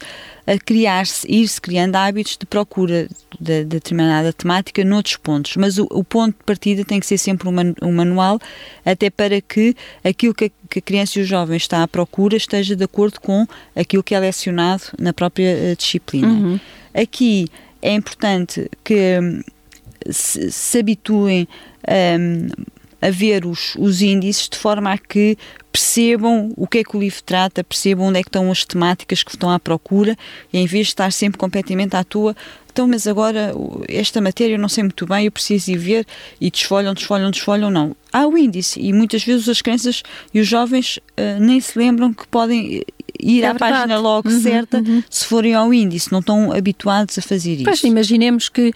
criar-se, 0.64 1.26
ir-se 1.28 1.60
criando 1.60 1.96
hábitos 1.96 2.36
de 2.36 2.46
procura 2.46 3.08
de, 3.40 3.64
de, 3.64 3.64
determinada 3.64 4.32
temática 4.32 4.84
noutros 4.84 5.16
pontos, 5.16 5.56
mas 5.56 5.76
o, 5.78 5.86
o, 5.90 6.04
ponto 6.04 6.36
de 6.38 6.44
partida 6.44 6.84
tem 6.84 7.00
que 7.00 7.06
ser 7.06 7.18
sempre 7.18 7.48
um, 7.48 7.52
man, 7.52 7.74
um 7.82 7.92
manual, 7.92 8.38
até 8.84 9.10
para 9.10 9.40
que 9.40 9.74
aquilo 10.04 10.32
que 10.32 10.44
a, 10.44 10.50
que 10.70 10.78
a, 10.78 10.82
criança 10.82 11.18
e 11.18 11.22
o 11.22 11.24
jovem 11.24 11.56
está 11.56 11.82
à 11.82 11.88
procura 11.88 12.36
esteja 12.36 12.76
de 12.76 12.84
acordo 12.84 13.20
com 13.20 13.44
aquilo 13.74 14.02
que 14.02 14.14
é 14.14 14.20
lecionado 14.20 14.84
na 14.98 15.12
própria 15.12 15.72
uh, 15.72 15.76
disciplina. 15.76 16.28
Uhum. 16.28 16.60
Aqui 16.94 17.48
é 17.82 17.92
importante 17.94 18.70
que 18.84 19.18
hum, 19.20 19.42
se, 20.08 20.52
se 20.52 20.78
habituem 20.78 21.48
um, 22.18 22.48
a 23.04 23.10
ver 23.10 23.44
os, 23.44 23.74
os 23.78 24.00
índices 24.00 24.48
de 24.48 24.56
forma 24.56 24.90
a 24.90 24.96
que 24.96 25.36
percebam 25.70 26.52
o 26.56 26.66
que 26.66 26.78
é 26.78 26.84
que 26.84 26.96
o 26.96 27.00
livro 27.00 27.22
trata, 27.22 27.62
percebam 27.62 28.06
onde 28.06 28.18
é 28.18 28.22
que 28.22 28.28
estão 28.28 28.50
as 28.50 28.64
temáticas 28.64 29.22
que 29.22 29.30
estão 29.32 29.50
à 29.50 29.58
procura, 29.58 30.16
e 30.52 30.58
em 30.58 30.66
vez 30.66 30.86
de 30.86 30.92
estar 30.92 31.12
sempre 31.12 31.36
completamente 31.36 31.94
à 31.96 32.02
tua, 32.02 32.34
então, 32.72 32.88
mas 32.88 33.06
agora 33.06 33.52
esta 33.88 34.20
matéria 34.20 34.54
eu 34.54 34.58
não 34.58 34.68
sei 34.68 34.82
muito 34.82 35.06
bem, 35.06 35.26
eu 35.26 35.32
preciso 35.32 35.70
ir 35.70 35.76
ver 35.76 36.06
e 36.40 36.50
desfolham, 36.50 36.92
desfolham, 36.94 37.30
desfolham, 37.30 37.70
não. 37.70 37.94
Há 38.12 38.26
o 38.26 38.36
índice 38.36 38.80
e 38.80 38.92
muitas 38.92 39.22
vezes 39.22 39.48
as 39.48 39.62
crianças 39.62 40.02
e 40.32 40.40
os 40.40 40.48
jovens 40.48 40.96
uh, 40.96 41.40
nem 41.40 41.60
se 41.60 41.78
lembram 41.78 42.12
que 42.12 42.26
podem 42.26 42.82
ir 43.24 43.42
é 43.42 43.46
à 43.46 43.52
verdade. 43.52 43.72
página 43.72 43.98
logo 43.98 44.28
uhum, 44.28 44.40
certa 44.40 44.78
uhum. 44.78 45.02
se 45.08 45.24
forem 45.24 45.54
ao 45.54 45.72
índice, 45.72 46.12
não 46.12 46.20
estão 46.20 46.52
habituados 46.52 47.18
a 47.18 47.22
fazer 47.22 47.54
isso. 47.54 47.64
Pois, 47.64 47.82
imaginemos 47.82 48.48
que 48.48 48.72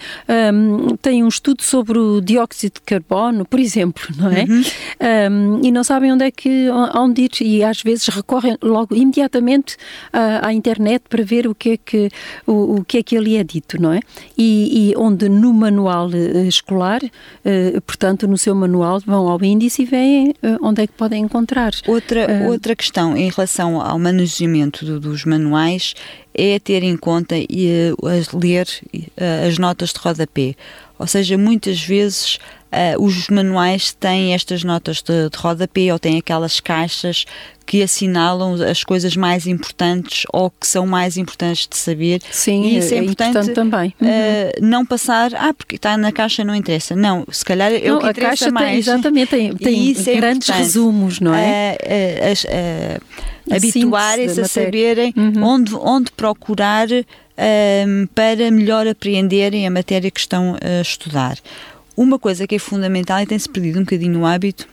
um, 0.52 0.96
tem 0.96 1.22
um 1.22 1.28
estudo 1.28 1.62
sobre 1.62 1.98
o 1.98 2.20
dióxido 2.20 2.74
de 2.74 2.80
carbono, 2.80 3.44
por 3.44 3.60
exemplo, 3.60 4.02
não 4.16 4.30
é? 4.30 4.44
Uhum. 4.44 4.62
Um, 5.60 5.60
e 5.64 5.70
não 5.70 5.84
sabem 5.84 6.12
onde 6.12 6.24
é 6.24 6.30
que 6.30 6.68
onde 6.94 7.22
ir 7.22 7.28
e 7.40 7.62
às 7.62 7.82
vezes 7.82 8.08
recorrem 8.08 8.56
logo 8.62 8.94
imediatamente 8.94 9.76
à, 10.12 10.48
à 10.48 10.52
internet 10.52 11.04
para 11.08 11.22
ver 11.22 11.46
o 11.46 11.54
que 11.54 11.70
é 11.70 11.76
que 11.76 12.10
o, 12.46 12.76
o, 12.76 12.84
que 12.84 12.98
é 12.98 13.02
que 13.02 13.16
ali 13.16 13.36
é 13.36 13.44
dito, 13.44 13.80
não 13.80 13.92
é? 13.92 14.00
E, 14.36 14.90
e 14.90 14.96
onde 14.96 15.28
no 15.28 15.52
manual 15.52 16.08
uh, 16.08 16.48
escolar, 16.48 17.02
uh, 17.04 17.80
portanto, 17.82 18.26
no 18.26 18.38
seu 18.38 18.54
manual 18.54 19.00
vão 19.04 19.28
ao 19.28 19.42
índice 19.44 19.82
e 19.82 19.84
veem 19.84 20.30
uh, 20.30 20.58
onde 20.62 20.82
é 20.82 20.86
que 20.86 20.94
podem 20.94 21.22
encontrar. 21.22 21.72
Outra 21.86 22.48
outra 22.48 22.74
questão 22.74 23.16
em 23.16 23.28
relação 23.30 23.80
ao 23.80 23.98
manuseio 23.98 24.37
do, 24.84 25.00
dos 25.00 25.24
manuais 25.24 25.94
é 26.34 26.58
ter 26.58 26.82
em 26.82 26.96
conta 26.96 27.34
e 27.36 27.92
uh, 27.92 28.38
ler 28.38 28.66
uh, 28.94 29.48
as 29.48 29.58
notas 29.58 29.92
de 29.92 29.98
rodapé. 29.98 30.54
Ou 30.98 31.06
seja, 31.06 31.38
muitas 31.38 31.80
vezes 31.80 32.38
uh, 32.72 33.02
os 33.02 33.28
manuais 33.28 33.92
têm 33.92 34.34
estas 34.34 34.64
notas 34.64 35.02
de, 35.02 35.30
de 35.30 35.36
rodapé 35.36 35.92
ou 35.92 35.98
têm 35.98 36.18
aquelas 36.18 36.60
caixas 36.60 37.24
que 37.64 37.82
assinalam 37.82 38.54
as 38.54 38.82
coisas 38.82 39.14
mais 39.14 39.46
importantes 39.46 40.24
ou 40.32 40.50
que 40.50 40.66
são 40.66 40.86
mais 40.86 41.16
importantes 41.16 41.68
de 41.68 41.76
saber. 41.76 42.20
Sim, 42.30 42.64
e 42.64 42.78
isso 42.78 42.94
é, 42.94 42.98
é 42.98 43.00
importante, 43.00 43.30
importante 43.30 43.54
também. 43.54 43.94
Uhum. 44.00 44.08
Uh, 44.08 44.66
não 44.66 44.86
passar, 44.86 45.32
ah, 45.34 45.52
porque 45.52 45.76
está 45.76 45.96
na 45.96 46.10
caixa 46.10 46.42
não 46.42 46.54
interessa. 46.54 46.96
Não, 46.96 47.24
se 47.30 47.44
calhar 47.44 47.72
é 47.72 47.80
não, 47.80 47.98
o 47.98 48.00
que 48.00 48.10
interessa 48.10 48.26
a 48.26 48.30
caixa 48.30 48.50
mais. 48.50 48.68
Tem, 48.68 48.78
exatamente, 48.78 49.30
tem, 49.30 49.54
tem 49.54 49.94
é 50.06 50.16
grandes 50.16 50.48
resumos, 50.48 51.20
não 51.20 51.34
é? 51.34 51.76
Uh, 51.82 53.02
Habituarem-se 53.50 54.40
a 54.40 54.48
saberem 54.48 55.12
uhum. 55.16 55.42
onde, 55.42 55.74
onde 55.74 56.12
procurar 56.12 56.88
um, 56.90 58.06
para 58.14 58.50
melhor 58.50 58.86
apreenderem 58.86 59.66
a 59.66 59.70
matéria 59.70 60.10
que 60.10 60.20
estão 60.20 60.56
a 60.60 60.80
estudar. 60.80 61.38
Uma 61.96 62.18
coisa 62.18 62.46
que 62.46 62.54
é 62.54 62.58
fundamental 62.58 63.20
e 63.20 63.26
tem-se 63.26 63.48
perdido 63.48 63.78
um 63.78 63.82
bocadinho 63.82 64.20
o 64.20 64.26
hábito 64.26 64.68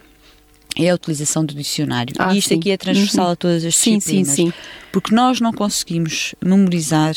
é 0.78 0.90
a 0.90 0.96
utilização 0.96 1.46
do 1.46 1.54
dicionário. 1.54 2.14
Ah, 2.20 2.34
e 2.34 2.38
isto 2.38 2.50
sim. 2.50 2.60
aqui 2.60 2.72
é 2.72 2.78
transversal 2.78 3.28
uhum. 3.28 3.32
a 3.32 3.36
todas 3.36 3.64
as 3.64 3.76
sim, 3.76 3.98
disciplinas. 3.98 4.36
Sim, 4.36 4.48
sim. 4.48 4.54
Porque 4.92 5.16
nós 5.16 5.40
não 5.40 5.54
conseguimos 5.54 6.36
memorizar, 6.44 7.16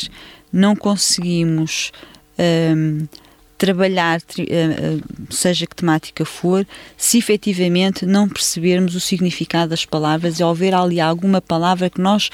não 0.51 0.75
conseguimos 0.75 1.91
um, 2.39 3.05
trabalhar, 3.59 4.21
hum, 4.39 5.01
seja 5.29 5.67
que 5.67 5.75
temática 5.75 6.25
for, 6.25 6.65
se 6.97 7.17
efetivamente 7.17 8.05
não 8.05 8.27
percebermos 8.27 8.95
o 8.95 8.99
significado 8.99 9.69
das 9.69 9.85
palavras 9.85 10.39
e 10.39 10.43
ao 10.43 10.55
ver 10.55 10.73
ali 10.73 10.99
alguma 10.99 11.41
palavra 11.41 11.89
que 11.89 12.01
nós 12.01 12.29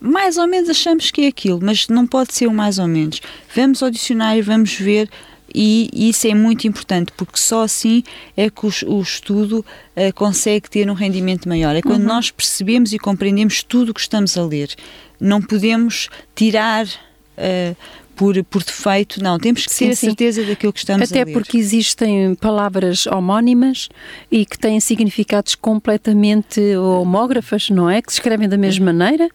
mais 0.00 0.36
ou 0.36 0.48
menos 0.48 0.68
achamos 0.68 1.12
que 1.12 1.22
é 1.22 1.28
aquilo, 1.28 1.60
mas 1.62 1.86
não 1.86 2.04
pode 2.04 2.34
ser 2.34 2.48
o 2.48 2.52
mais 2.52 2.80
ou 2.80 2.88
menos. 2.88 3.20
Vamos 3.54 3.80
ao 3.84 3.90
dicionário, 3.90 4.42
vamos 4.42 4.74
ver 4.74 5.08
e 5.54 6.08
isso 6.08 6.26
é 6.26 6.34
muito 6.34 6.66
importante 6.66 7.12
porque 7.16 7.38
só 7.38 7.62
assim 7.62 8.02
é 8.36 8.48
que 8.48 8.66
o, 8.66 8.70
o 8.86 9.02
estudo 9.02 9.58
uh, 9.60 10.12
consegue 10.14 10.68
ter 10.70 10.90
um 10.90 10.94
rendimento 10.94 11.48
maior. 11.48 11.76
É 11.76 11.82
quando 11.82 12.00
uhum. 12.00 12.08
nós 12.08 12.30
percebemos 12.30 12.92
e 12.92 12.98
compreendemos 12.98 13.62
tudo 13.62 13.90
o 13.90 13.94
que 13.94 14.00
estamos 14.00 14.36
a 14.36 14.44
ler. 14.44 14.74
Não 15.20 15.40
podemos 15.42 16.08
tirar 16.34 16.86
uh, 16.86 17.76
por, 18.14 18.42
por 18.44 18.62
defeito, 18.62 19.22
não, 19.22 19.38
temos 19.38 19.66
que 19.66 19.72
sim, 19.72 19.86
ter 19.86 19.92
a 19.92 19.96
certeza 19.96 20.44
daquilo 20.44 20.72
que 20.72 20.78
estamos 20.78 21.10
Até 21.10 21.22
a 21.22 21.24
ler. 21.24 21.30
Até 21.30 21.32
porque 21.32 21.56
existem 21.56 22.34
palavras 22.34 23.06
homónimas 23.06 23.88
e 24.30 24.44
que 24.44 24.58
têm 24.58 24.80
significados 24.80 25.54
completamente 25.54 26.60
homógrafas, 26.76 27.70
não 27.70 27.88
é? 27.88 28.02
Que 28.02 28.12
se 28.12 28.18
escrevem 28.18 28.48
da 28.48 28.56
mesma 28.56 28.92
maneira, 28.92 29.28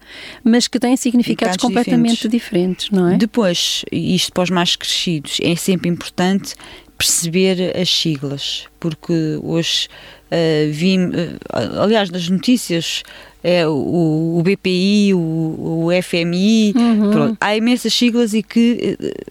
mas 0.44 0.68
que 0.68 0.78
têm 0.78 0.96
significados 0.96 1.56
completamente 1.56 2.28
diferentes. 2.28 2.88
diferentes, 2.88 2.90
não 2.90 3.08
é? 3.08 3.16
Depois, 3.16 3.84
isto 3.90 4.32
para 4.32 4.44
os 4.44 4.50
mais 4.50 4.76
crescidos, 4.76 5.38
é 5.42 5.56
sempre 5.56 5.88
importante 5.88 6.54
perceber 6.96 7.76
as 7.76 7.88
siglas, 7.88 8.66
porque 8.80 9.38
hoje 9.42 9.88
uh, 10.32 10.72
vi, 10.72 10.98
uh, 10.98 11.80
aliás, 11.80 12.10
nas 12.10 12.28
notícias 12.28 13.04
é 13.48 13.66
o, 13.66 14.38
o 14.38 14.42
BPI, 14.42 15.14
o, 15.14 15.86
o 15.86 15.88
FMI, 16.02 16.74
uhum. 16.76 17.36
há 17.40 17.56
imensas 17.56 17.94
siglas 17.94 18.34
e 18.34 18.42
que 18.42 18.98
eh, 19.00 19.24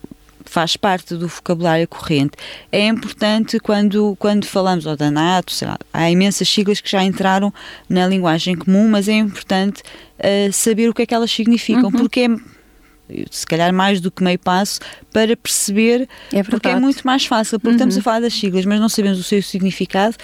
faz 0.43 0.75
parte 0.75 1.15
do 1.15 1.27
vocabulário 1.27 1.87
corrente. 1.87 2.31
É 2.71 2.87
importante 2.87 3.59
quando, 3.59 4.15
quando 4.17 4.45
falamos 4.45 4.87
ou 4.87 4.97
da 4.97 5.11
NATO, 5.11 5.53
lá, 5.61 5.77
há 5.93 6.09
imensas 6.09 6.49
siglas 6.49 6.81
que 6.81 6.89
já 6.89 7.03
entraram 7.03 7.53
na 7.87 8.07
linguagem 8.07 8.55
comum, 8.55 8.89
mas 8.89 9.07
é 9.07 9.13
importante 9.13 9.83
uh, 10.19 10.51
saber 10.51 10.89
o 10.89 10.93
que 10.93 11.03
é 11.03 11.05
que 11.05 11.13
elas 11.13 11.31
significam, 11.31 11.85
uhum. 11.85 11.91
porque 11.91 12.21
é 12.21 12.57
se 13.31 13.45
calhar 13.45 13.73
mais 13.73 14.01
do 14.01 14.11
que 14.11 14.21
meio 14.23 14.37
passo 14.37 14.79
para 15.13 15.35
perceber, 15.37 16.09
é 16.33 16.43
porque 16.43 16.67
é 16.67 16.75
muito 16.75 17.05
mais 17.05 17.25
fácil, 17.25 17.59
porque 17.59 17.69
uhum. 17.69 17.75
estamos 17.75 17.97
a 17.97 18.01
falar 18.01 18.19
das 18.19 18.33
siglas, 18.33 18.65
mas 18.65 18.79
não 18.79 18.89
sabemos 18.89 19.19
o 19.19 19.23
seu 19.23 19.41
significado, 19.41 20.17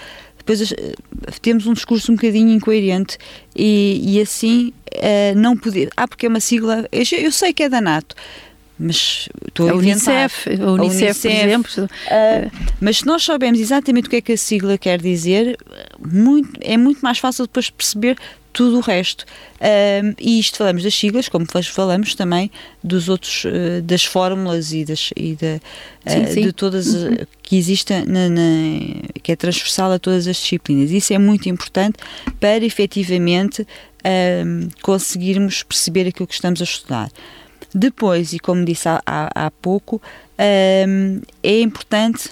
depois 0.46 0.72
eh, 0.72 0.94
temos 1.42 1.66
um 1.66 1.74
discurso 1.74 2.12
um 2.12 2.16
bocadinho 2.16 2.52
incoerente 2.52 3.18
e, 3.56 4.02
e 4.04 4.22
assim 4.22 4.74
uh, 4.96 5.38
não 5.38 5.56
poder. 5.56 5.90
Ah, 5.96 6.08
porque 6.08 6.26
é 6.26 6.30
uma 6.30 6.42
sigla. 6.42 6.88
Eu, 6.92 7.04
eu 7.18 7.32
sei 7.32 7.54
que 7.54 7.64
é 7.64 7.70
da 7.70 7.80
NATO 7.80 8.16
mas 8.78 9.30
estou 9.48 9.70
a, 9.70 9.72
a 9.72 9.76
Unicef, 9.76 10.50
a 10.50 10.72
Unicef, 10.72 10.82
Unicef, 10.82 11.22
por 11.22 11.32
exemplo. 11.32 11.84
Uh, 11.84 12.68
mas 12.82 12.98
se 12.98 13.06
nós 13.06 13.24
soubermos 13.24 13.60
exatamente 13.60 14.08
o 14.08 14.10
que 14.10 14.18
é 14.18 14.22
que 14.22 14.34
a 14.34 14.38
sigla 14.38 14.78
quer 14.78 15.00
dizer, 15.00 15.58
muito, 16.06 16.52
é 16.62 16.78
muito 16.78 17.02
mais 17.02 17.20
fácil 17.20 17.46
depois 17.46 17.70
perceber 17.70 18.18
tudo 18.54 18.78
o 18.78 18.80
resto. 18.80 19.26
Um, 19.60 20.14
e 20.20 20.40
isto 20.40 20.58
falamos 20.58 20.84
das 20.84 20.94
siglas, 20.94 21.28
como 21.28 21.46
falamos 21.64 22.14
também 22.14 22.52
dos 22.84 23.10
outros, 23.10 23.44
uh, 23.46 23.82
das 23.82 24.06
fórmulas 24.06 24.72
e, 24.72 24.86
das, 24.86 25.10
e 25.18 25.36
da, 25.36 25.60
sim, 26.12 26.24
uh, 26.24 26.28
sim. 26.28 26.42
de 26.42 26.54
todas 26.54 26.94
uhum. 26.94 27.18
que 27.42 27.58
existem, 27.58 28.06
na, 28.06 28.30
na, 28.30 28.42
que 29.22 29.32
é 29.32 29.36
transversal 29.36 29.92
a 29.92 30.00
todas 30.00 30.28
as 30.28 30.38
disciplinas. 30.38 30.92
Isso 30.92 31.14
é 31.14 31.18
muito 31.18 31.50
importante 31.50 31.98
para 32.40 32.64
efetivamente 32.64 33.66
um, 34.46 34.70
conseguirmos 34.82 35.64
perceber 35.64 36.08
aquilo 36.08 36.28
que 36.28 36.36
estamos 36.36 36.62
a 36.62 36.64
estudar. 36.64 37.12
Depois, 37.74 38.34
e 38.34 38.40
como 38.40 38.64
disse 38.64 38.88
há, 38.88 39.02
há, 39.06 39.48
há 39.48 39.52
pouco, 39.52 40.00
um, 40.88 41.22
é 41.42 41.60
importante. 41.62 42.30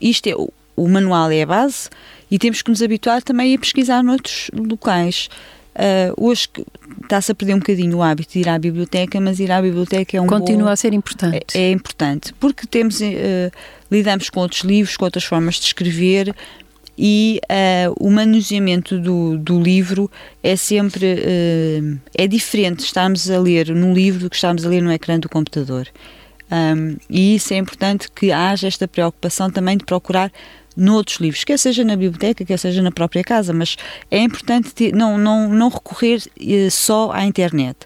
Isto 0.00 0.26
é, 0.28 0.34
o 0.78 0.88
manual 0.88 1.30
é 1.30 1.42
a 1.42 1.46
base, 1.46 1.88
e 2.30 2.38
temos 2.38 2.62
que 2.62 2.70
nos 2.70 2.82
habituar 2.82 3.22
também 3.22 3.54
a 3.54 3.58
pesquisar 3.58 4.02
noutros 4.02 4.50
locais. 4.54 5.28
Uh, 5.74 6.12
hoje 6.16 6.48
está-se 7.02 7.30
a 7.30 7.34
perder 7.34 7.54
um 7.54 7.58
bocadinho 7.60 7.98
o 7.98 8.02
hábito 8.02 8.32
de 8.32 8.40
ir 8.40 8.48
à 8.48 8.58
biblioteca, 8.58 9.20
mas 9.20 9.38
ir 9.38 9.50
à 9.52 9.62
biblioteca 9.62 10.16
é 10.16 10.20
um 10.20 10.26
Continua 10.26 10.64
bom, 10.64 10.70
a 10.70 10.76
ser 10.76 10.92
importante. 10.92 11.56
É, 11.56 11.60
é 11.60 11.70
importante, 11.70 12.34
porque 12.34 12.66
temos, 12.66 13.00
uh, 13.00 13.04
lidamos 13.90 14.28
com 14.28 14.40
outros 14.40 14.62
livros, 14.62 14.96
com 14.96 15.04
outras 15.04 15.24
formas 15.24 15.54
de 15.54 15.66
escrever 15.66 16.34
e 16.98 17.40
uh, 17.44 17.94
o 18.04 18.10
manuseamento 18.10 18.98
do, 18.98 19.38
do 19.38 19.60
livro 19.60 20.10
é 20.42 20.56
sempre 20.56 21.16
é 22.12 22.26
diferente 22.26 22.80
estarmos 22.80 23.30
a 23.30 23.38
ler 23.38 23.68
no 23.68 23.94
livro 23.94 24.22
do 24.22 24.30
que 24.30 24.34
estarmos 24.34 24.66
a 24.66 24.68
ler 24.68 24.82
no 24.82 24.90
ecrã 24.90 25.16
do 25.16 25.28
computador. 25.28 25.86
Um, 26.50 26.96
e 27.08 27.36
isso 27.36 27.52
é 27.52 27.58
importante 27.58 28.10
que 28.10 28.32
haja 28.32 28.66
esta 28.66 28.88
preocupação 28.88 29.50
também 29.50 29.76
de 29.76 29.84
procurar 29.84 30.32
noutros 30.78 31.18
livros, 31.18 31.42
quer 31.42 31.58
seja 31.58 31.82
na 31.84 31.96
biblioteca, 31.96 32.44
quer 32.44 32.56
seja 32.56 32.80
na 32.80 32.92
própria 32.92 33.24
casa, 33.24 33.52
mas 33.52 33.76
é 34.10 34.18
importante 34.20 34.72
ter, 34.72 34.94
não, 34.94 35.18
não, 35.18 35.48
não 35.48 35.68
recorrer 35.68 36.22
eh, 36.40 36.70
só 36.70 37.10
à 37.12 37.24
internet. 37.24 37.76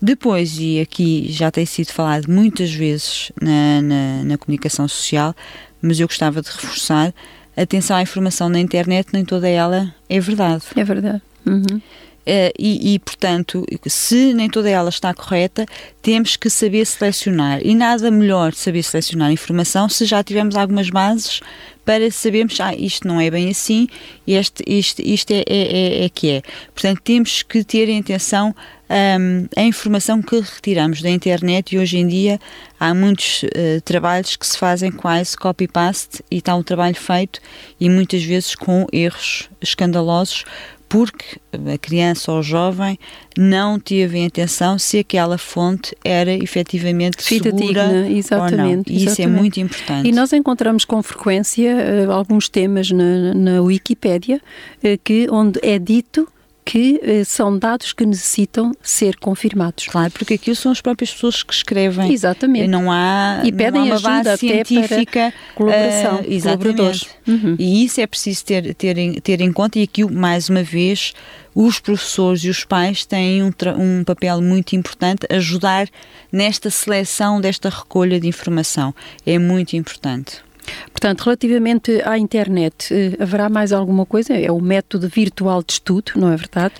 Depois, 0.00 0.56
e 0.58 0.80
aqui 0.80 1.26
já 1.30 1.50
tem 1.50 1.66
sido 1.66 1.92
falado 1.92 2.30
muitas 2.30 2.72
vezes 2.72 3.30
na, 3.40 3.82
na, 3.82 4.24
na 4.24 4.38
comunicação 4.38 4.88
social, 4.88 5.34
mas 5.82 6.00
eu 6.00 6.06
gostava 6.06 6.40
de 6.40 6.48
reforçar, 6.48 7.12
atenção 7.56 7.96
à 7.96 8.02
informação 8.02 8.48
na 8.48 8.60
internet, 8.60 9.08
nem 9.12 9.24
toda 9.24 9.48
ela 9.48 9.92
é 10.08 10.18
verdade. 10.20 10.64
É 10.76 10.84
verdade. 10.84 11.20
Uhum. 11.44 11.80
Uh, 12.28 12.52
e, 12.58 12.94
e, 12.94 12.98
portanto, 12.98 13.64
se 13.86 14.34
nem 14.34 14.50
toda 14.50 14.68
ela 14.68 14.90
está 14.90 15.14
correta, 15.14 15.64
temos 16.02 16.36
que 16.36 16.50
saber 16.50 16.84
selecionar. 16.84 17.60
E 17.64 17.74
nada 17.74 18.10
melhor 18.10 18.52
saber 18.52 18.82
selecionar 18.82 19.32
informação 19.32 19.88
se 19.88 20.04
já 20.04 20.22
tivermos 20.22 20.54
algumas 20.54 20.90
bases 20.90 21.40
para 21.88 22.10
sabermos, 22.10 22.60
ah, 22.60 22.74
isto 22.74 23.08
não 23.08 23.18
é 23.18 23.30
bem 23.30 23.48
assim, 23.48 23.88
este, 24.26 24.62
isto, 24.66 25.00
isto 25.00 25.30
é, 25.30 25.42
é, 25.48 26.02
é, 26.02 26.04
é 26.04 26.08
que 26.10 26.28
é. 26.32 26.42
Portanto, 26.74 27.00
temos 27.02 27.42
que 27.42 27.64
ter 27.64 27.90
atenção 27.98 28.54
um, 28.90 29.46
a 29.56 29.62
informação 29.62 30.20
que 30.20 30.38
retiramos 30.38 31.00
da 31.00 31.08
internet 31.08 31.74
e 31.74 31.78
hoje 31.78 31.96
em 31.96 32.06
dia 32.06 32.38
há 32.78 32.92
muitos 32.92 33.42
uh, 33.42 33.80
trabalhos 33.86 34.36
que 34.36 34.46
se 34.46 34.58
fazem 34.58 34.92
quase 34.92 35.34
copy-paste 35.34 36.22
e 36.30 36.36
está 36.36 36.54
um 36.54 36.62
trabalho 36.62 36.94
feito 36.94 37.40
e 37.80 37.88
muitas 37.88 38.22
vezes 38.22 38.54
com 38.54 38.86
erros 38.92 39.48
escandalosos 39.58 40.44
porque 40.88 41.38
a 41.52 41.78
criança 41.78 42.32
ou 42.32 42.38
o 42.38 42.42
jovem 42.42 42.98
não 43.36 43.78
teve 43.78 44.24
atenção 44.24 44.78
se 44.78 44.98
aquela 44.98 45.36
fonte 45.36 45.94
era 46.02 46.32
efetivamente 46.32 47.22
segura 47.22 48.08
exatamente, 48.08 48.60
ou 48.60 48.76
não. 48.76 48.82
E 48.86 49.04
isso 49.04 49.20
é 49.20 49.26
muito 49.26 49.60
importante. 49.60 50.08
E 50.08 50.12
nós 50.12 50.32
encontramos 50.32 50.84
com 50.84 51.02
frequência 51.02 51.76
uh, 52.08 52.12
alguns 52.12 52.48
temas 52.48 52.90
na, 52.90 53.34
na 53.34 53.60
Wikipédia 53.60 54.40
uh, 54.82 54.98
que, 55.04 55.28
onde 55.30 55.60
é 55.62 55.78
dito 55.78 56.26
que 56.68 57.00
eh, 57.02 57.24
são 57.24 57.58
dados 57.58 57.94
que 57.94 58.04
necessitam 58.04 58.72
ser 58.82 59.16
confirmados. 59.16 59.86
Claro, 59.86 60.10
porque 60.10 60.34
aquilo 60.34 60.54
são 60.54 60.70
as 60.70 60.82
próprias 60.82 61.10
pessoas 61.10 61.42
que 61.42 61.54
escrevem. 61.54 62.12
Exatamente. 62.12 62.68
Não 62.68 62.92
há, 62.92 63.40
e 63.42 63.50
pedem 63.50 63.86
não 63.86 63.94
há 63.94 63.98
uma 63.98 64.00
base 64.00 64.36
científica 64.36 65.32
colaboração, 65.54 66.20
uh, 66.20 66.24
exatamente. 66.28 67.08
Uhum. 67.26 67.56
E 67.58 67.86
isso 67.86 68.02
é 68.02 68.06
preciso 68.06 68.44
ter, 68.44 68.74
ter, 68.74 68.98
em, 68.98 69.14
ter 69.14 69.40
em 69.40 69.50
conta 69.50 69.78
e 69.78 69.84
aqui, 69.84 70.04
mais 70.04 70.50
uma 70.50 70.62
vez, 70.62 71.14
os 71.54 71.80
professores 71.80 72.44
e 72.44 72.50
os 72.50 72.66
pais 72.66 73.06
têm 73.06 73.42
um, 73.42 73.50
um, 73.78 74.04
papel 74.04 74.42
muito 74.42 74.76
importante, 74.76 75.26
ajudar 75.30 75.88
nesta 76.30 76.68
seleção 76.68 77.40
desta 77.40 77.70
recolha 77.70 78.20
de 78.20 78.28
informação. 78.28 78.94
É 79.24 79.38
muito 79.38 79.74
importante. 79.74 80.46
Portanto, 80.92 81.22
relativamente 81.22 82.02
à 82.04 82.18
internet, 82.18 82.92
eh, 82.92 83.22
haverá 83.22 83.48
mais 83.48 83.72
alguma 83.72 84.04
coisa? 84.04 84.34
É 84.34 84.50
o 84.50 84.60
método 84.60 85.08
virtual 85.08 85.62
de 85.62 85.74
estudo, 85.74 86.12
não 86.16 86.32
é 86.32 86.36
verdade? 86.36 86.74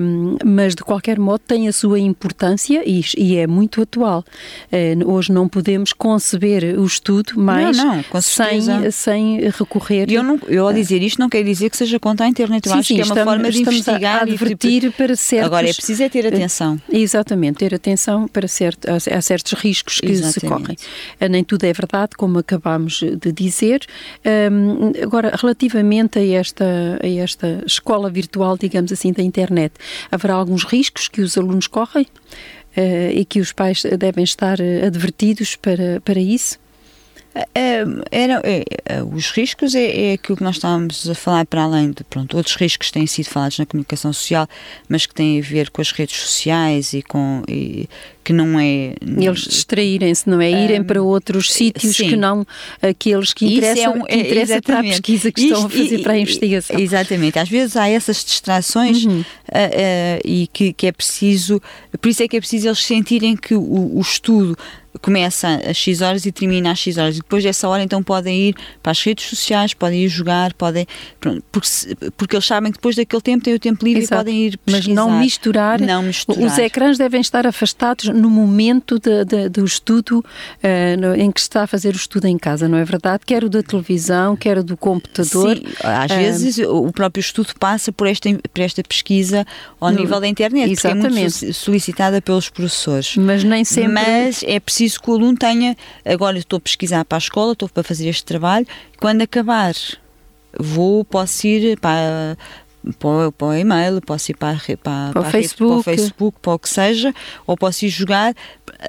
Um, 0.00 0.36
mas, 0.44 0.74
de 0.74 0.82
qualquer 0.82 1.18
modo, 1.18 1.40
tem 1.40 1.66
a 1.68 1.72
sua 1.72 1.98
importância 1.98 2.82
e, 2.86 3.04
e 3.16 3.36
é 3.36 3.46
muito 3.46 3.82
atual. 3.82 4.24
Uh, 4.72 5.10
hoje 5.12 5.32
não 5.32 5.48
podemos 5.48 5.92
conceber 5.92 6.78
o 6.78 6.84
estudo 6.84 7.32
mais 7.36 7.76
não, 7.76 7.96
não, 7.96 8.20
sem, 8.20 8.90
sem 8.90 9.40
recorrer. 9.50 10.10
Eu, 10.10 10.22
não, 10.22 10.38
eu, 10.46 10.66
ao 10.66 10.72
dizer 10.72 11.02
isto, 11.02 11.18
não 11.18 11.28
quero 11.28 11.44
dizer 11.44 11.70
que 11.70 11.76
seja 11.76 11.98
contra 11.98 12.26
a 12.26 12.28
internet. 12.28 12.66
Eu 12.66 12.72
sim, 12.72 12.78
acho 12.78 12.88
sim, 12.88 12.94
que 12.94 13.00
é 13.00 13.04
uma 13.04 13.14
estamos, 13.14 13.32
forma 13.32 13.50
de 13.50 13.60
investigar 13.60 14.18
a 14.18 14.22
advertir 14.22 14.82
tipo, 14.82 14.96
para 14.96 15.16
certos... 15.16 15.46
Agora, 15.46 15.68
é 15.68 15.72
preciso 15.72 16.02
é 16.02 16.08
ter 16.08 16.26
atenção. 16.26 16.80
Exatamente, 16.90 17.58
ter 17.58 17.74
atenção 17.74 18.28
para 18.28 18.46
certo, 18.46 18.88
a, 18.88 18.96
a 18.96 19.22
certos 19.22 19.52
riscos 19.54 19.98
que 19.98 20.10
Exatamente. 20.10 20.40
se 20.40 20.46
correm. 20.46 20.76
Nem 21.28 21.42
tudo 21.42 21.64
é 21.64 21.72
verdade, 21.72 22.12
como 22.16 22.38
acabámos 22.38 23.01
de 23.02 23.32
dizer. 23.32 23.84
Um, 24.24 24.92
agora, 25.02 25.34
relativamente 25.36 26.18
a 26.18 26.24
esta, 26.24 26.98
a 27.02 27.08
esta 27.08 27.62
escola 27.66 28.10
virtual, 28.10 28.56
digamos 28.56 28.92
assim, 28.92 29.12
da 29.12 29.22
internet, 29.22 29.74
haverá 30.10 30.34
alguns 30.34 30.64
riscos 30.64 31.08
que 31.08 31.20
os 31.20 31.36
alunos 31.36 31.66
correm 31.66 32.06
uh, 32.76 33.10
e 33.12 33.24
que 33.24 33.40
os 33.40 33.52
pais 33.52 33.82
devem 33.98 34.24
estar 34.24 34.58
advertidos 34.60 35.56
para, 35.56 36.00
para 36.04 36.20
isso? 36.20 36.61
É, 37.34 37.84
era, 38.10 38.42
é, 38.44 38.62
é, 38.84 39.02
os 39.02 39.30
riscos 39.30 39.74
é, 39.74 40.10
é 40.10 40.12
aquilo 40.12 40.36
que 40.36 40.44
nós 40.44 40.56
estávamos 40.56 41.08
a 41.08 41.14
falar 41.14 41.46
para 41.46 41.62
além 41.62 41.90
de 41.90 42.04
pronto, 42.04 42.36
outros 42.36 42.56
riscos 42.56 42.88
que 42.88 42.92
têm 42.92 43.06
sido 43.06 43.26
falados 43.26 43.58
na 43.58 43.64
comunicação 43.64 44.12
social, 44.12 44.46
mas 44.86 45.06
que 45.06 45.14
têm 45.14 45.38
a 45.38 45.42
ver 45.42 45.70
com 45.70 45.80
as 45.80 45.92
redes 45.92 46.16
sociais 46.16 46.92
e 46.92 47.00
com 47.02 47.42
e, 47.48 47.88
que 48.22 48.32
não 48.32 48.60
é 48.60 48.94
eles 49.02 49.40
distraírem-se, 49.40 50.28
não 50.28 50.40
é? 50.40 50.50
Irem 50.50 50.84
para 50.84 51.02
outros 51.02 51.52
sítios 51.52 51.96
sim. 51.96 52.10
que 52.10 52.16
não 52.16 52.46
aqueles 52.80 53.32
que 53.32 53.46
interessam, 53.46 53.84
é 53.84 53.98
um, 53.98 54.04
que 54.04 54.14
interessa 54.14 54.62
para 54.62 54.80
a 54.80 54.82
pesquisa 54.82 55.32
que 55.32 55.40
Isto, 55.40 55.54
estão 55.54 55.66
a 55.66 55.70
fazer 55.70 55.98
e, 55.98 56.02
para 56.02 56.12
a 56.12 56.18
investigação. 56.18 56.78
Exatamente, 56.78 57.38
às 57.38 57.48
vezes 57.48 57.76
há 57.76 57.88
essas 57.88 58.22
distrações 58.22 59.04
uhum. 59.04 59.20
uh, 59.20 59.22
uh, 59.22 60.20
e 60.24 60.48
que, 60.52 60.72
que 60.72 60.86
é 60.86 60.92
preciso, 60.92 61.60
por 62.00 62.08
isso 62.08 62.22
é 62.22 62.28
que 62.28 62.36
é 62.36 62.40
preciso 62.40 62.68
eles 62.68 62.84
sentirem 62.84 63.36
que 63.36 63.54
o, 63.54 63.96
o 63.96 64.00
estudo 64.00 64.56
começa 65.00 65.60
às 65.68 65.76
X 65.76 66.00
horas 66.00 66.26
e 66.26 66.32
termina 66.32 66.72
às 66.72 66.78
X 66.78 66.98
horas. 66.98 67.16
E 67.16 67.18
depois 67.18 67.42
dessa 67.42 67.68
hora, 67.68 67.82
então, 67.82 68.02
podem 68.02 68.48
ir 68.48 68.56
para 68.82 68.92
as 68.92 69.02
redes 69.02 69.28
sociais, 69.28 69.74
podem 69.74 70.04
ir 70.04 70.08
jogar, 70.08 70.52
podem. 70.54 70.86
Pronto, 71.20 71.42
porque, 71.50 71.68
porque 72.16 72.36
eles 72.36 72.46
sabem 72.46 72.70
que 72.70 72.78
depois 72.78 72.96
daquele 72.96 73.22
tempo 73.22 73.44
têm 73.44 73.54
o 73.54 73.58
tempo 73.58 73.84
livre 73.84 74.02
Exato. 74.02 74.14
e 74.14 74.24
podem 74.24 74.46
ir 74.46 74.58
pesquisar. 74.58 74.88
Mas 74.88 74.96
não 74.96 75.18
misturar. 75.18 75.80
Não 75.80 76.02
misturar. 76.02 76.44
Os 76.44 76.58
ecrãs 76.58 76.98
devem 76.98 77.20
estar 77.20 77.46
afastados 77.46 78.08
no 78.08 78.28
momento 78.28 78.98
de, 78.98 79.24
de, 79.24 79.48
do 79.48 79.64
estudo 79.64 80.18
uh, 80.18 81.14
em 81.16 81.30
que 81.30 81.40
está 81.40 81.62
a 81.62 81.66
fazer 81.66 81.94
o 81.94 81.96
estudo 81.96 82.26
em 82.26 82.36
casa, 82.36 82.68
não 82.68 82.78
é 82.78 82.84
verdade? 82.84 83.24
Quer 83.24 83.44
o 83.44 83.48
da 83.48 83.62
televisão, 83.62 84.36
quer 84.36 84.58
o 84.58 84.64
do 84.64 84.76
computador. 84.76 85.56
Sim, 85.56 85.64
às 85.82 86.10
uh, 86.10 86.14
vezes 86.14 86.58
o 86.58 86.92
próprio 86.92 87.20
estudo 87.20 87.52
passa 87.58 87.92
por 87.92 88.06
esta, 88.06 88.28
por 88.52 88.60
esta 88.60 88.82
pesquisa 88.82 89.46
ao 89.80 89.90
no, 89.90 89.98
nível 89.98 90.20
da 90.20 90.28
internet, 90.28 90.70
exatamente. 90.70 91.06
é 91.06 91.20
muito 91.20 91.54
solicitada 91.54 92.20
pelos 92.20 92.50
professores. 92.50 93.16
Mas 93.16 93.42
nem 93.44 93.64
sempre. 93.64 93.92
Mas 93.92 94.42
é 94.46 94.60
preciso 94.60 94.81
preciso 94.82 95.00
que 95.00 95.10
o 95.10 95.14
aluno 95.14 95.36
tenha, 95.36 95.76
agora 96.04 96.38
estou 96.38 96.56
a 96.56 96.60
pesquisar 96.60 97.04
para 97.04 97.16
a 97.16 97.20
escola, 97.20 97.52
estou 97.52 97.68
para 97.68 97.82
fazer 97.82 98.08
este 98.08 98.24
trabalho, 98.24 98.66
quando 98.98 99.22
acabar 99.22 99.74
vou, 100.58 101.04
posso 101.04 101.46
ir 101.46 101.78
para, 101.78 102.36
para, 102.98 103.32
para 103.32 103.46
o 103.46 103.54
e-mail, 103.54 104.00
posso 104.02 104.32
ir 104.32 104.34
para, 104.34 104.56
para, 104.56 104.76
para, 104.76 105.12
para, 105.12 105.30
Facebook. 105.30 105.70
para 105.70 105.78
o 105.78 105.82
Facebook, 105.82 106.38
para 106.42 106.52
o 106.54 106.58
que 106.58 106.68
seja, 106.68 107.14
ou 107.46 107.56
posso 107.56 107.86
ir 107.86 107.90
jogar 107.90 108.34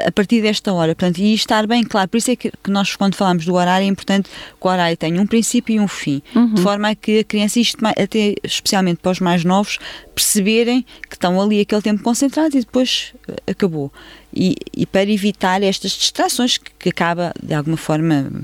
a 0.05 0.11
partir 0.11 0.41
desta 0.41 0.73
hora. 0.73 0.95
Portanto, 0.95 1.19
e 1.19 1.33
estar 1.33 1.67
bem 1.67 1.83
claro. 1.83 2.09
Por 2.09 2.17
isso 2.17 2.31
é 2.31 2.35
que, 2.35 2.51
que 2.51 2.71
nós, 2.71 2.95
quando 2.95 3.15
falamos 3.15 3.45
do 3.45 3.53
horário, 3.53 3.85
é 3.85 3.87
importante 3.87 4.29
que 4.29 4.67
o 4.67 4.69
horário 4.69 4.97
tenha 4.97 5.21
um 5.21 5.27
princípio 5.27 5.75
e 5.75 5.79
um 5.79 5.87
fim, 5.87 6.21
uhum. 6.35 6.55
de 6.55 6.61
forma 6.61 6.89
a 6.89 6.95
que 6.95 7.19
a 7.19 7.23
criança, 7.23 7.59
isto 7.59 7.77
até 7.85 8.35
especialmente 8.43 8.97
para 8.97 9.11
os 9.11 9.19
mais 9.19 9.45
novos, 9.45 9.77
perceberem 10.15 10.85
que 11.07 11.15
estão 11.15 11.39
ali 11.39 11.61
aquele 11.61 11.81
tempo 11.81 12.03
concentrado 12.03 12.57
e 12.57 12.61
depois 12.61 13.13
eh, 13.27 13.51
acabou. 13.51 13.91
E, 14.35 14.55
e 14.75 14.85
para 14.85 15.09
evitar 15.09 15.61
estas 15.61 15.91
distrações 15.91 16.57
que, 16.57 16.71
que 16.79 16.89
acaba, 16.89 17.33
de 17.41 17.53
alguma 17.53 17.77
forma, 17.77 18.43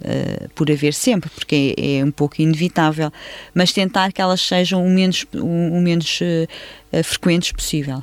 uh, 0.00 0.48
por 0.54 0.70
haver 0.70 0.94
sempre, 0.94 1.30
porque 1.30 1.74
é, 1.76 1.98
é, 1.98 2.04
um 2.04 2.10
pouco 2.10 2.40
inevitável, 2.40 3.12
mas 3.54 3.72
tentar 3.72 4.12
que 4.12 4.20
elas 4.20 4.40
sejam 4.40 4.84
o 4.84 4.88
menos, 4.88 5.24
o, 5.34 5.46
o 5.46 5.80
menos 5.80 6.20
uh, 6.20 7.02
frequentes 7.04 7.52
possível. 7.52 8.02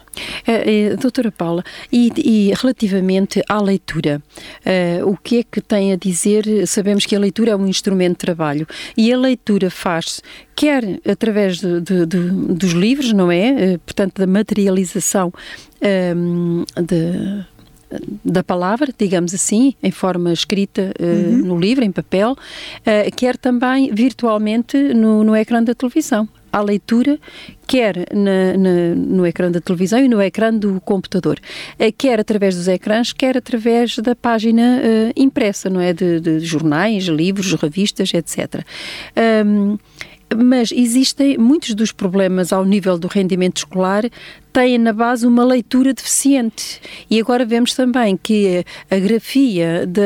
Doutora 1.01 1.31
Paula, 1.31 1.63
e, 1.91 2.11
e, 2.17 2.53
relativamente 2.53 3.41
à 3.49 3.59
leitura, 3.59 4.21
o 5.07 5.17
que 5.17 5.39
é 5.39 5.43
que 5.43 5.59
tem 5.59 5.91
a 5.91 5.95
dizer? 5.95 6.45
Sabemos 6.67 7.03
que 7.07 7.15
a 7.15 7.19
leitura 7.19 7.53
é 7.53 7.55
um 7.55 7.65
instrumento 7.65 8.11
de 8.11 8.17
trabalho 8.19 8.67
e 8.95 9.11
a 9.11 9.17
leitura 9.17 9.71
faz-se 9.71 10.21
quer 10.55 10.99
através 11.03 11.57
de, 11.57 11.81
de, 11.81 12.05
de, 12.05 12.19
dos 12.53 12.73
livros, 12.73 13.11
não 13.11 13.31
é? 13.31 13.79
portanto, 13.79 14.19
da 14.19 14.27
materialização 14.27 15.33
um, 16.15 16.63
de 16.79 17.45
da 18.23 18.43
palavra, 18.43 18.93
digamos 18.97 19.33
assim, 19.33 19.73
em 19.81 19.91
forma 19.91 20.33
escrita 20.33 20.91
uh, 20.99 21.03
uhum. 21.03 21.37
no 21.37 21.59
livro, 21.59 21.83
em 21.83 21.91
papel, 21.91 22.31
uh, 22.31 23.15
quer 23.15 23.37
também 23.37 23.93
virtualmente 23.93 24.77
no, 24.93 25.23
no 25.23 25.35
ecrã 25.35 25.63
da 25.63 25.73
televisão 25.73 26.27
à 26.51 26.61
leitura, 26.61 27.19
quer 27.67 28.07
na, 28.13 28.57
na, 28.57 28.95
no 28.95 29.27
ecrã 29.27 29.51
da 29.51 29.59
televisão 29.59 29.99
e 29.99 30.07
no 30.07 30.21
ecrã 30.21 30.53
do 30.53 30.79
computador, 30.81 31.37
uh, 31.37 31.93
quer 31.97 32.19
através 32.19 32.55
dos 32.55 32.67
ecrãs, 32.67 33.11
quer 33.11 33.37
através 33.37 33.97
da 33.97 34.15
página 34.15 34.79
uh, 34.79 35.13
impressa, 35.15 35.69
não 35.69 35.81
é? 35.81 35.93
De, 35.93 36.19
de, 36.19 36.39
jornais, 36.39 37.05
livros, 37.05 37.53
revistas, 37.53 38.13
etc. 38.13 38.65
Um, 39.45 39.77
mas 40.35 40.71
existem 40.71 41.37
muitos 41.37 41.73
dos 41.73 41.91
problemas 41.91 42.51
ao 42.51 42.65
nível 42.65 42.97
do 42.97 43.07
rendimento 43.07 43.57
escolar 43.57 44.03
têm 44.55 44.77
na 44.77 44.93
base 44.93 45.27
uma 45.27 45.43
leitura 45.43 45.93
deficiente. 45.93 46.79
E 47.11 47.19
agora 47.19 47.45
vemos 47.45 47.73
também 47.73 48.15
que 48.15 48.63
a 48.89 48.97
grafia 48.97 49.85
de, 49.85 50.01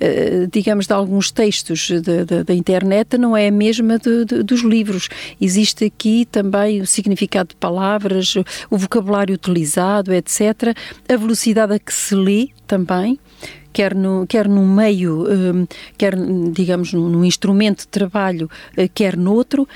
eh, 0.00 0.48
digamos, 0.50 0.88
de 0.88 0.92
alguns 0.92 1.30
textos 1.30 1.88
da 2.44 2.52
internet 2.52 3.16
não 3.16 3.36
é 3.36 3.46
a 3.46 3.52
mesma 3.52 3.96
de, 3.96 4.24
de, 4.24 4.42
dos 4.42 4.62
livros. 4.62 5.08
Existe 5.40 5.84
aqui 5.84 6.24
também 6.24 6.80
o 6.80 6.86
significado 6.86 7.50
de 7.50 7.56
palavras, 7.56 8.34
o 8.68 8.76
vocabulário 8.76 9.32
utilizado, 9.32 10.12
etc. 10.12 10.76
A 11.08 11.16
velocidade 11.16 11.74
a 11.74 11.78
que 11.78 11.94
se 11.94 12.16
lê 12.16 12.48
também 12.66 13.20
quer 13.74 13.92
no, 13.92 14.24
quer 14.26 14.48
no 14.48 14.64
meio, 14.64 15.26
um, 15.28 15.66
quer, 15.98 16.14
digamos, 16.52 16.92
num, 16.92 17.24
instrumento 17.24 17.80
de 17.80 17.88
trabalho, 17.88 18.48
uh, 18.78 18.88
quer 18.94 19.16
noutro, 19.16 19.68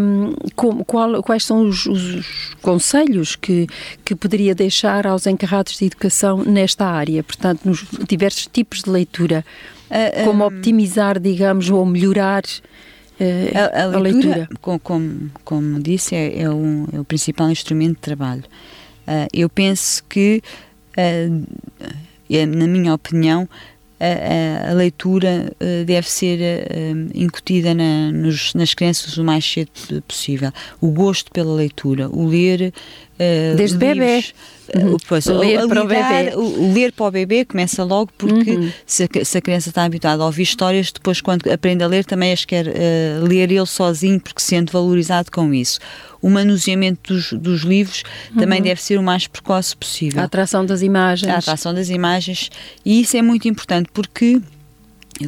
um, 0.00 0.32
com, 0.54 0.84
qual, 0.84 1.20
quais 1.22 1.44
são 1.44 1.68
os, 1.68 1.84
os, 1.84 2.54
conselhos 2.62 3.34
que, 3.34 3.66
que 4.04 4.14
poderia 4.14 4.54
deixar 4.54 5.06
aos 5.06 5.26
encarregados 5.26 5.76
de 5.76 5.86
educação 5.86 6.44
nesta 6.44 6.86
área, 6.86 7.22
portanto, 7.24 7.62
nos 7.64 7.84
diversos 8.08 8.46
tipos 8.46 8.82
de 8.82 8.90
leitura, 8.90 9.44
uh, 9.90 10.24
como 10.24 10.44
um, 10.44 10.46
optimizar, 10.46 11.18
digamos, 11.18 11.68
ou 11.70 11.84
melhorar 11.84 12.44
uh, 12.44 13.74
a, 13.74 13.82
a, 13.82 13.86
leitura, 13.86 13.96
a, 13.96 14.00
leitura. 14.00 14.48
Como, 14.60 15.30
como 15.42 15.80
disse, 15.80 16.14
é, 16.14 16.42
é, 16.42 16.50
um, 16.50 16.86
é 16.92 17.00
o 17.00 17.04
principal 17.04 17.50
instrumento 17.50 17.96
de 17.96 18.00
trabalho. 18.00 18.44
eu 19.34 19.48
penso 19.48 20.04
que 20.08 20.40
na 22.46 22.66
minha 22.66 22.94
opinião, 22.94 23.48
a, 24.00 24.70
a, 24.70 24.72
leitura 24.72 25.52
uh, 25.60 25.84
deve 25.84 26.10
ser 26.10 26.38
uh, 26.40 27.10
incutida 27.14 27.74
na, 27.74 28.10
nos, 28.10 28.54
nas 28.54 28.72
crianças 28.72 29.18
o 29.18 29.24
mais 29.24 29.44
cedo 29.44 29.70
possível. 30.08 30.50
O 30.80 30.88
gosto 30.88 31.30
pela 31.30 31.52
leitura, 31.52 32.08
o 32.08 32.26
ler 32.26 32.72
Uh, 33.20 33.54
Desde 33.54 33.76
bebê. 33.76 34.24
Uhum. 34.74 34.96
Pois, 35.06 35.26
ler, 35.26 35.66
para 35.68 35.82
lidar, 35.82 36.38
o 36.38 36.48
bebê. 36.48 36.72
Ler 36.72 36.92
para 36.92 37.06
o 37.06 37.10
bebê 37.10 37.44
começa 37.44 37.84
logo 37.84 38.10
porque 38.16 38.52
uhum. 38.52 38.72
se, 38.86 39.02
a, 39.02 39.24
se, 39.24 39.36
a, 39.36 39.40
criança 39.42 39.68
está 39.68 39.84
habituada 39.84 40.22
a 40.22 40.26
ouvir 40.26 40.44
histórias, 40.44 40.90
depois 40.90 41.20
quando 41.20 41.50
aprende 41.50 41.84
a 41.84 41.86
ler 41.86 42.04
também 42.04 42.32
as 42.32 42.46
quer 42.46 42.66
uh, 42.68 43.26
ler 43.26 43.50
ele 43.50 43.66
sozinho 43.66 44.18
porque 44.18 44.40
se 44.40 44.48
sente 44.48 44.72
valorizado 44.72 45.30
com 45.30 45.52
isso. 45.52 45.80
O 46.22 46.30
manuseamento 46.30 47.12
dos, 47.12 47.32
dos 47.32 47.60
livros 47.62 48.04
uhum. 48.30 48.38
também 48.38 48.62
deve 48.62 48.80
ser 48.80 48.98
o 48.98 49.02
mais 49.02 49.26
precoce 49.26 49.76
possível. 49.76 50.22
A 50.22 50.24
atração 50.24 50.64
das 50.64 50.80
imagens. 50.80 51.30
A 51.30 51.38
atração 51.38 51.74
das 51.74 51.90
imagens. 51.90 52.50
E 52.84 53.02
isso 53.02 53.16
é 53.16 53.22
muito 53.22 53.48
importante 53.48 53.90
porque 53.92 54.40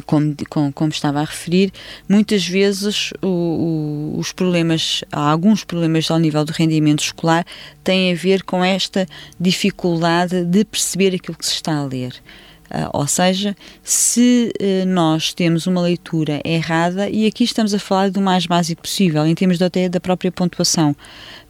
como, 0.01 0.35
como, 0.49 0.73
como, 0.73 0.91
estava 0.91 1.21
a 1.21 1.25
referir, 1.25 1.71
muitas 2.07 2.47
vezes 2.47 3.11
o, 3.21 3.27
o, 3.27 4.19
os 4.19 4.31
problemas, 4.31 5.03
alguns 5.11 5.63
problemas 5.63 6.09
ao 6.09 6.19
nível 6.19 6.43
do 6.43 6.51
rendimento 6.51 7.03
escolar, 7.03 7.45
têm 7.83 8.11
a 8.11 8.15
ver 8.15 8.43
com 8.43 8.63
esta 8.63 9.07
dificuldade 9.39 10.43
de 10.45 10.65
perceber 10.65 11.15
aquilo 11.15 11.37
que 11.37 11.45
se 11.45 11.53
está 11.53 11.75
a 11.75 11.85
ler. 11.85 12.13
Uh, 12.73 12.89
ou 12.91 13.05
seja, 13.05 13.55
se 13.83 14.51
uh, 14.59 14.87
nós 14.87 15.31
temos 15.31 15.67
uma 15.67 15.79
leitura 15.79 16.41
errada, 16.43 17.07
e 17.07 17.27
aqui 17.27 17.43
estamos 17.43 17.71
a 17.71 17.77
falar 17.77 18.09
do 18.09 18.19
mais 18.19 18.47
básico 18.47 18.81
possível, 18.81 19.27
em 19.27 19.35
termos 19.35 19.59
de, 19.59 19.63
até 19.63 19.87
da 19.87 19.99
própria 19.99 20.31
pontuação, 20.31 20.95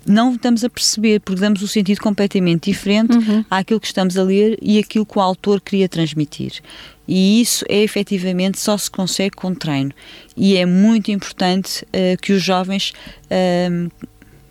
não 0.06 0.34
estamos 0.36 0.63
a 0.63 0.70
perceber, 0.70 1.20
porque 1.22 1.39
damos 1.39 1.62
um 1.62 1.68
sentido 1.68 2.02
completamente 2.02 2.72
diferente 2.72 3.18
uhum. 3.18 3.46
àquilo 3.50 3.80
que 3.80 3.88
estamos 3.88 4.18
a 4.18 4.24
ler 4.24 4.58
e 4.62 4.78
aquilo 4.80 5.06
que 5.06 5.18
o 5.18 5.22
autor 5.22 5.62
queria 5.62 5.88
transmitir. 5.88 6.62
E 7.08 7.42
isso 7.42 7.66
é 7.70 7.82
efetivamente 7.82 8.60
só 8.60 8.78
se 8.78 8.89
consegue 8.89 9.36
com 9.36 9.54
treino. 9.54 9.92
E 10.36 10.56
é 10.56 10.66
muito 10.66 11.12
importante 11.12 11.86
uh, 11.86 12.22
que 12.22 12.34
os 12.34 12.42
jovens, 12.42 12.94
uh, 13.26 13.92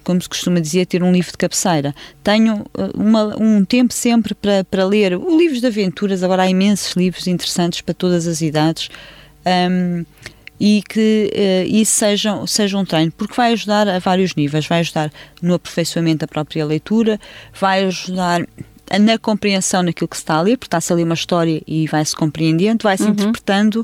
como 0.05 0.21
se 0.21 0.29
costuma 0.29 0.61
dizer, 0.61 0.87
ter 0.87 1.03
um 1.03 1.13
livro 1.13 1.31
de 1.31 1.39
cabeceira. 1.39 1.95
Tenham 2.25 2.67
eh, 2.77 2.91
uma, 2.95 3.41
um 3.41 3.65
tempo 3.65 3.95
sempre 3.95 4.35
para, 4.35 4.65
para 4.65 4.85
ler. 4.85 5.13
Livros 5.13 5.61
de 5.61 5.67
aventuras, 5.69 6.25
agora 6.25 6.43
há 6.43 6.51
imensos 6.51 6.95
livros 6.95 7.29
interessantes 7.29 7.83
para 7.83 7.95
todas 7.95 8.27
as 8.27 8.41
idades. 8.41 8.89
Um, 9.47 10.05
e 10.65 10.81
que 10.89 11.29
uh, 11.35 11.75
isso 11.75 11.91
seja, 11.91 12.47
seja 12.47 12.79
um 12.79 12.85
treino, 12.85 13.11
porque 13.11 13.35
vai 13.35 13.53
ajudar 13.53 13.89
a 13.89 13.99
vários 13.99 14.37
níveis, 14.37 14.65
vai 14.65 14.79
ajudar 14.79 15.13
no 15.43 15.55
aperfeiçoamento 15.55 16.19
da 16.19 16.29
própria 16.29 16.65
leitura, 16.65 17.19
vai 17.53 17.85
ajudar 17.87 18.47
na 19.01 19.19
compreensão 19.19 19.83
naquilo 19.83 20.07
que 20.07 20.17
se 20.17 20.23
está 20.23 20.37
a 20.37 20.41
ler, 20.41 20.57
porque 20.57 20.69
está-se 20.69 20.93
ali 20.93 21.03
uma 21.03 21.15
história 21.15 21.61
e 21.67 21.89
vai-se 21.89 22.15
compreendendo, 22.15 22.85
vai-se 22.85 23.03
uhum. 23.03 23.11
interpretando, 23.11 23.83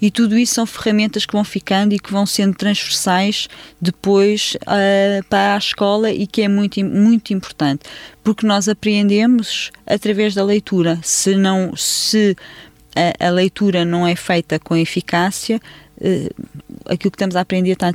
e 0.00 0.10
tudo 0.10 0.38
isso 0.38 0.54
são 0.54 0.64
ferramentas 0.64 1.26
que 1.26 1.34
vão 1.34 1.44
ficando 1.44 1.92
e 1.92 1.98
que 1.98 2.10
vão 2.10 2.24
sendo 2.24 2.54
transversais 2.54 3.46
depois 3.78 4.56
uh, 4.62 5.22
para 5.28 5.56
a 5.56 5.58
escola 5.58 6.10
e 6.10 6.26
que 6.26 6.40
é 6.40 6.48
muito, 6.48 6.82
muito 6.82 7.34
importante, 7.34 7.82
porque 8.22 8.46
nós 8.46 8.66
apreendemos 8.66 9.70
através 9.86 10.34
da 10.34 10.42
leitura. 10.42 10.98
Se 11.02 11.36
não 11.36 11.76
se 11.76 12.34
a, 12.96 13.26
a 13.26 13.30
leitura 13.30 13.84
não 13.84 14.06
é 14.06 14.16
feita 14.16 14.58
com 14.58 14.74
eficácia, 14.74 15.60
aquilo 16.86 17.10
que 17.10 17.16
estamos 17.16 17.36
a 17.36 17.40
aprender 17.40 17.72
está 17.72 17.92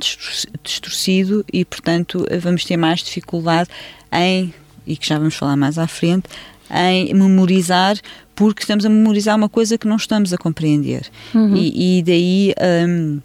distorcido 0.62 1.44
e, 1.52 1.64
portanto, 1.64 2.26
vamos 2.40 2.64
ter 2.64 2.76
mais 2.76 3.00
dificuldade 3.00 3.68
em 4.12 4.52
e 4.86 4.96
que 4.96 5.06
já 5.06 5.18
vamos 5.18 5.34
falar 5.34 5.56
mais 5.56 5.78
à 5.78 5.86
frente, 5.86 6.28
em 6.70 7.14
memorizar, 7.14 7.96
porque 8.34 8.62
estamos 8.62 8.84
a 8.84 8.88
memorizar 8.88 9.36
uma 9.36 9.48
coisa 9.48 9.78
que 9.78 9.86
não 9.86 9.96
estamos 9.96 10.32
a 10.32 10.38
compreender. 10.38 11.06
Uhum. 11.34 11.56
E, 11.56 11.98
e, 11.98 12.02
daí 12.02 12.54
um, 12.88 13.20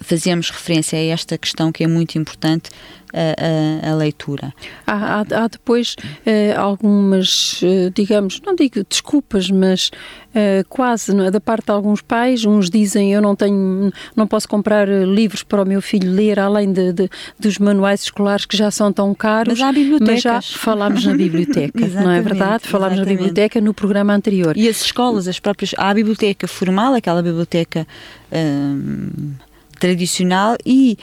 fazemos 0.00 0.50
referência 0.50 0.98
a 0.98 1.02
esta 1.02 1.36
questão 1.36 1.72
que 1.72 1.84
é 1.84 1.86
muito 1.86 2.16
importante 2.16 2.70
a, 3.12 3.88
a, 3.88 3.92
a 3.92 3.94
leitura. 3.94 4.52
Há, 4.86 5.20
há, 5.20 5.20
há 5.20 5.48
depois 5.48 5.96
uh, 6.00 6.58
algumas, 6.58 7.60
uh, 7.62 7.90
digamos, 7.94 8.40
não 8.44 8.54
digo 8.54 8.84
desculpas, 8.88 9.50
mas 9.50 9.90
uh, 10.34 10.66
quase 10.68 11.16
é? 11.20 11.30
da 11.30 11.40
parte 11.40 11.66
de 11.66 11.72
alguns 11.72 12.02
pais, 12.02 12.44
uns 12.44 12.68
dizem 12.70 13.12
eu 13.12 13.22
não 13.22 13.34
tenho, 13.34 13.92
não 14.14 14.26
posso 14.26 14.48
comprar 14.48 14.88
livros 14.88 15.42
para 15.42 15.62
o 15.62 15.66
meu 15.66 15.80
filho 15.80 16.10
ler, 16.10 16.38
além 16.38 16.72
de, 16.72 16.92
de 16.92 17.10
dos 17.38 17.58
manuais 17.58 18.02
escolares 18.02 18.44
que 18.44 18.56
já 18.56 18.70
são 18.70 18.92
tão 18.92 19.14
caros. 19.14 19.58
Mas 19.58 19.68
há 19.68 19.72
bibliotecas. 19.72 20.14
Mas 20.14 20.22
já 20.22 20.42
falámos 20.42 21.04
na 21.04 21.14
biblioteca, 21.14 21.86
não 21.88 22.10
é 22.10 22.20
verdade? 22.20 22.66
Falámos 22.66 22.98
exatamente. 22.98 22.98
na 22.98 23.26
biblioteca 23.26 23.60
no 23.60 23.74
programa 23.74 24.14
anterior. 24.14 24.56
E 24.56 24.68
as 24.68 24.82
escolas, 24.82 25.28
as 25.28 25.38
próprias, 25.38 25.74
há 25.76 25.90
a 25.90 25.94
biblioteca 25.94 26.46
formal, 26.46 26.94
aquela 26.94 27.22
biblioteca. 27.22 27.86
Hum, 28.32 29.34
tradicional 29.78 30.56
e 30.64 30.98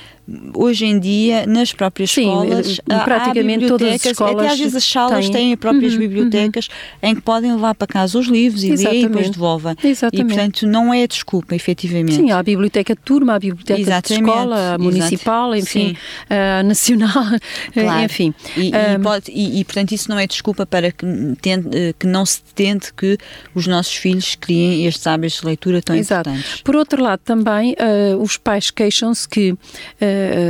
hoje 0.53 0.85
em 0.85 0.99
dia 0.99 1.45
nas 1.45 1.73
próprias 1.73 2.11
Sim, 2.11 2.21
escolas 2.21 2.79
praticamente 3.03 3.67
todas 3.67 3.93
as 3.93 4.05
escolas 4.05 4.35
até 4.35 4.53
às 4.53 4.59
vezes 4.59 4.75
as 4.75 4.83
salas 4.85 5.25
têm, 5.25 5.31
têm 5.49 5.57
próprias 5.57 5.93
uhum, 5.93 5.99
bibliotecas 5.99 6.67
uhum. 6.67 7.09
em 7.09 7.15
que 7.15 7.21
podem 7.21 7.51
levar 7.51 7.75
para 7.75 7.87
casa 7.87 8.17
os 8.17 8.27
livros 8.27 8.63
e 8.63 8.71
ler 8.71 8.93
e 8.93 9.07
depois 9.07 9.29
devolvem 9.29 9.75
Exatamente. 9.83 10.21
e 10.21 10.25
portanto 10.25 10.67
não 10.67 10.93
é 10.93 11.05
desculpa 11.05 11.55
efetivamente 11.55 12.15
Sim, 12.15 12.31
há 12.31 12.39
a 12.39 12.43
biblioteca 12.43 12.95
de 12.95 13.01
turma, 13.01 13.35
a 13.35 13.39
biblioteca 13.39 13.79
Exatamente. 13.79 14.23
de 14.23 14.29
escola 14.29 14.73
a 14.75 14.77
municipal, 14.77 15.55
enfim 15.55 15.97
a 16.29 16.63
nacional 16.63 17.11
claro. 17.73 18.05
enfim 18.05 18.33
e, 18.55 18.61
um, 18.61 18.69
e, 18.69 18.99
pode, 19.03 19.31
e, 19.31 19.59
e, 19.59 19.65
portanto 19.65 19.91
isso 19.91 20.09
não 20.09 20.17
é 20.17 20.25
desculpa 20.25 20.65
para 20.65 20.91
que, 20.91 21.05
tente, 21.41 21.67
que 21.99 22.07
não 22.07 22.25
se 22.25 22.41
tente 22.55 22.93
que 22.93 23.17
os 23.53 23.67
nossos 23.67 23.93
filhos 23.93 24.35
criem 24.35 24.85
estes 24.85 25.05
hábitos 25.05 25.41
de 25.41 25.45
leitura 25.45 25.81
tão 25.81 25.95
Exato. 25.95 26.29
importantes. 26.29 26.61
Por 26.61 26.77
outro 26.77 27.03
lado 27.03 27.19
também 27.25 27.73
uh, 27.73 28.21
os 28.21 28.37
pais 28.37 28.71
queixam-se 28.71 29.27
que 29.27 29.51
uh, 29.51 29.57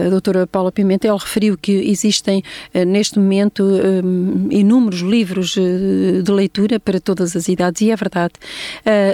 a 0.05 0.09
doutora 0.09 0.45
Paula 0.47 0.71
Pimentel 0.71 1.15
referiu 1.17 1.57
que 1.57 1.71
existem 1.71 2.43
uh, 2.73 2.85
neste 2.85 3.17
momento 3.17 3.63
um, 3.63 4.47
inúmeros 4.51 5.01
livros 5.01 5.55
de 5.55 6.31
leitura 6.31 6.79
para 6.79 6.99
todas 6.99 7.35
as 7.35 7.47
idades 7.47 7.81
e 7.81 7.91
é 7.91 7.95
verdade. 7.95 8.33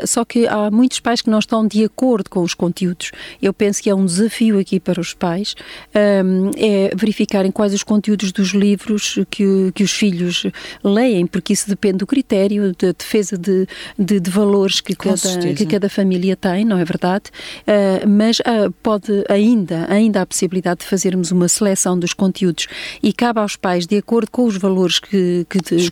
só 0.06 0.24
que 0.26 0.48
há 0.48 0.70
muitos 0.72 1.00
pais 1.00 1.22
que 1.22 1.30
não 1.30 1.40
estão 1.40 1.68
de 1.68 1.84
acordo 1.84 2.30
com 2.30 2.42
os 2.42 2.54
conteúdos. 2.54 3.12
Eu 3.42 3.54
penso 3.54 3.82
que 3.82 3.90
é 3.90 3.96
um 3.96 4.06
desafio 4.06 4.60
aqui 4.60 4.80
para 4.80 5.00
os 5.00 5.14
pais 5.14 5.56
é 5.94 6.92
verificarem 6.96 7.52
quais 7.52 7.74
os 7.74 7.84
conteúdos 7.84 8.32
dos 8.32 8.50
livros 8.50 9.20
que, 9.30 9.72
que 9.74 9.84
os 9.84 9.92
filhos 9.92 10.46
leem, 10.84 11.26
porque 11.26 11.54
isso 11.54 11.70
depende 11.70 11.98
do 12.00 12.08
critério 12.08 12.74
da 12.74 12.90
de 12.90 12.94
defesa 12.94 13.38
de, 13.38 13.68
de, 13.98 14.20
de, 14.20 14.30
valores 14.30 14.82
que 14.82 14.96
cada, 14.96 15.54
que 15.56 15.66
cada 15.66 15.90
família 15.90 16.36
tem, 16.36 16.66
não 16.66 16.78
é 16.78 16.86
verdade? 16.86 17.26
mas 18.08 18.42
pode 18.82 19.24
ainda, 19.30 19.86
ainda 19.90 20.22
há 20.22 20.26
possibilidade 20.40 20.82
de 20.82 20.86
fazermos 20.86 21.32
uma 21.32 21.50
seleção 21.50 22.00
dos 22.00 22.14
conteúdos 22.14 22.68
e 23.04 23.12
cabe 23.12 23.40
aos 23.40 23.58
pais, 23.58 23.86
de 23.86 23.98
acordo 23.98 24.32
com 24.32 24.46
os 24.46 24.56
valores 24.56 25.00
que, 25.00 25.46
que, 25.50 25.60
que, 25.60 25.92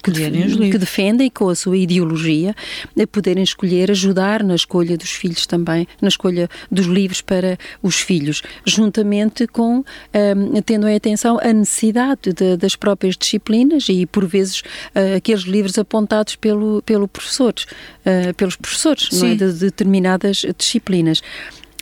que 0.71 0.77
defendem, 0.77 1.29
com 1.29 1.49
a 1.49 1.55
sua 1.55 1.77
ideologia, 1.77 2.55
a 2.97 3.07
poderem 3.07 3.43
escolher, 3.43 3.91
ajudar 3.91 4.43
na 4.43 4.55
escolha 4.55 4.97
dos 4.97 5.11
filhos 5.11 5.45
também, 5.45 5.85
na 6.01 6.07
escolha 6.07 6.49
dos 6.71 6.85
livros 6.85 7.19
para 7.19 7.57
os 7.83 7.95
filhos, 7.95 8.41
juntamente 8.65 9.47
com, 9.47 9.83
um, 9.83 10.61
tendo 10.61 10.87
em 10.87 10.95
atenção 10.95 11.37
a 11.41 11.51
necessidade 11.51 12.31
de, 12.33 12.55
das 12.55 12.75
próprias 12.75 13.17
disciplinas 13.17 13.87
e, 13.89 14.05
por 14.05 14.25
vezes, 14.25 14.61
uh, 14.61 15.17
aqueles 15.17 15.43
livros 15.43 15.77
apontados 15.77 16.37
pelo, 16.37 16.81
pelo 16.83 17.07
professores, 17.07 17.63
uh, 17.63 18.33
pelos 18.35 18.55
professores 18.55 19.09
é? 19.21 19.35
de, 19.35 19.53
de 19.53 19.59
determinadas 19.59 20.45
disciplinas. 20.57 21.21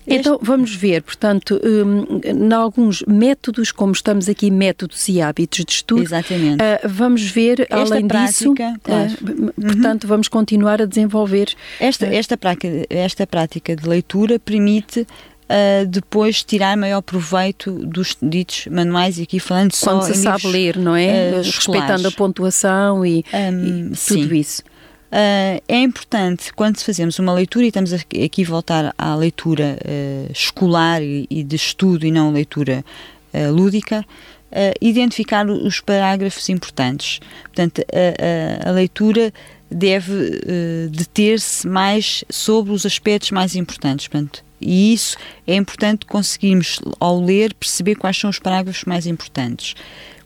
Então, 0.07 0.39
vamos 0.41 0.75
ver, 0.75 1.01
portanto, 1.01 1.59
um, 1.63 2.21
em 2.23 2.53
alguns 2.53 3.03
métodos, 3.07 3.71
como 3.71 3.91
estamos 3.91 4.29
aqui, 4.29 4.51
métodos 4.51 5.07
e 5.09 5.21
hábitos 5.21 5.65
de 5.65 5.71
estudo. 5.71 6.03
Exatamente. 6.03 6.61
Uh, 6.61 6.87
vamos 6.87 7.23
ver, 7.23 7.61
esta 7.61 7.75
além 7.75 8.07
prática, 8.07 8.27
disso, 8.31 8.53
claro. 8.83 9.11
uh, 9.11 9.53
portanto, 9.61 10.03
uhum. 10.03 10.09
vamos 10.09 10.27
continuar 10.27 10.81
a 10.81 10.85
desenvolver. 10.85 11.53
Esta, 11.79 12.05
esta, 12.05 12.37
prática, 12.37 12.85
esta 12.89 13.25
prática 13.25 13.75
de 13.75 13.87
leitura 13.87 14.39
permite 14.39 15.07
Uh, 15.45 15.85
depois 15.85 16.43
tirar 16.43 16.75
maior 16.75 17.03
proveito 17.03 17.71
dos 17.71 18.17
ditos 18.19 18.65
manuais 18.65 19.19
e 19.19 19.21
aqui 19.21 19.39
falando 19.39 19.71
Quando 19.79 20.01
só 20.01 20.11
se 20.11 20.15
sabe 20.15 20.47
ler, 20.47 20.75
não 20.75 20.95
é? 20.95 21.33
Uh, 21.33 21.43
Respeitando 21.43 22.07
a 22.07 22.11
pontuação 22.11 23.05
e, 23.05 23.23
um, 23.31 23.91
e 23.91 23.95
tudo 23.95 23.95
sim. 23.95 24.35
isso. 24.35 24.63
Uh, 25.15 25.63
é 25.69 25.79
importante, 25.79 26.51
quando 26.51 26.77
fazemos 26.81 27.19
uma 27.19 27.31
leitura, 27.31 27.63
e 27.63 27.69
estamos 27.69 27.93
aqui 27.93 28.43
a 28.43 28.45
voltar 28.45 28.93
à 28.97 29.15
leitura 29.15 29.77
uh, 29.79 30.29
escolar 30.29 31.01
e, 31.01 31.25
e, 31.29 31.41
de 31.41 31.55
estudo 31.55 32.05
e 32.05 32.11
não 32.11 32.33
leitura 32.33 32.83
uh, 33.33 33.51
lúdica, 33.51 34.05
identificar 34.79 35.49
os 35.49 35.81
parágrafos 35.81 36.47
importantes. 36.47 37.19
Portanto, 37.43 37.81
a, 37.91 38.67
a, 38.67 38.69
a 38.69 38.71
leitura 38.71 39.33
deve 39.69 40.13
deter-se 40.89 41.67
mais 41.67 42.23
sobre 42.29 42.71
os 42.71 42.85
aspectos 42.85 43.31
mais 43.31 43.53
importantes. 43.53 44.07
Portanto, 44.07 44.45
e 44.61 44.93
isso 44.93 45.17
é 45.45 45.55
importante 45.55 46.05
conseguirmos, 46.05 46.79
ao 47.01 47.19
ler, 47.19 47.53
perceber 47.53 47.95
quais 47.95 48.17
são 48.17 48.29
os 48.29 48.39
parágrafos 48.39 48.85
mais 48.85 49.05
importantes 49.05 49.75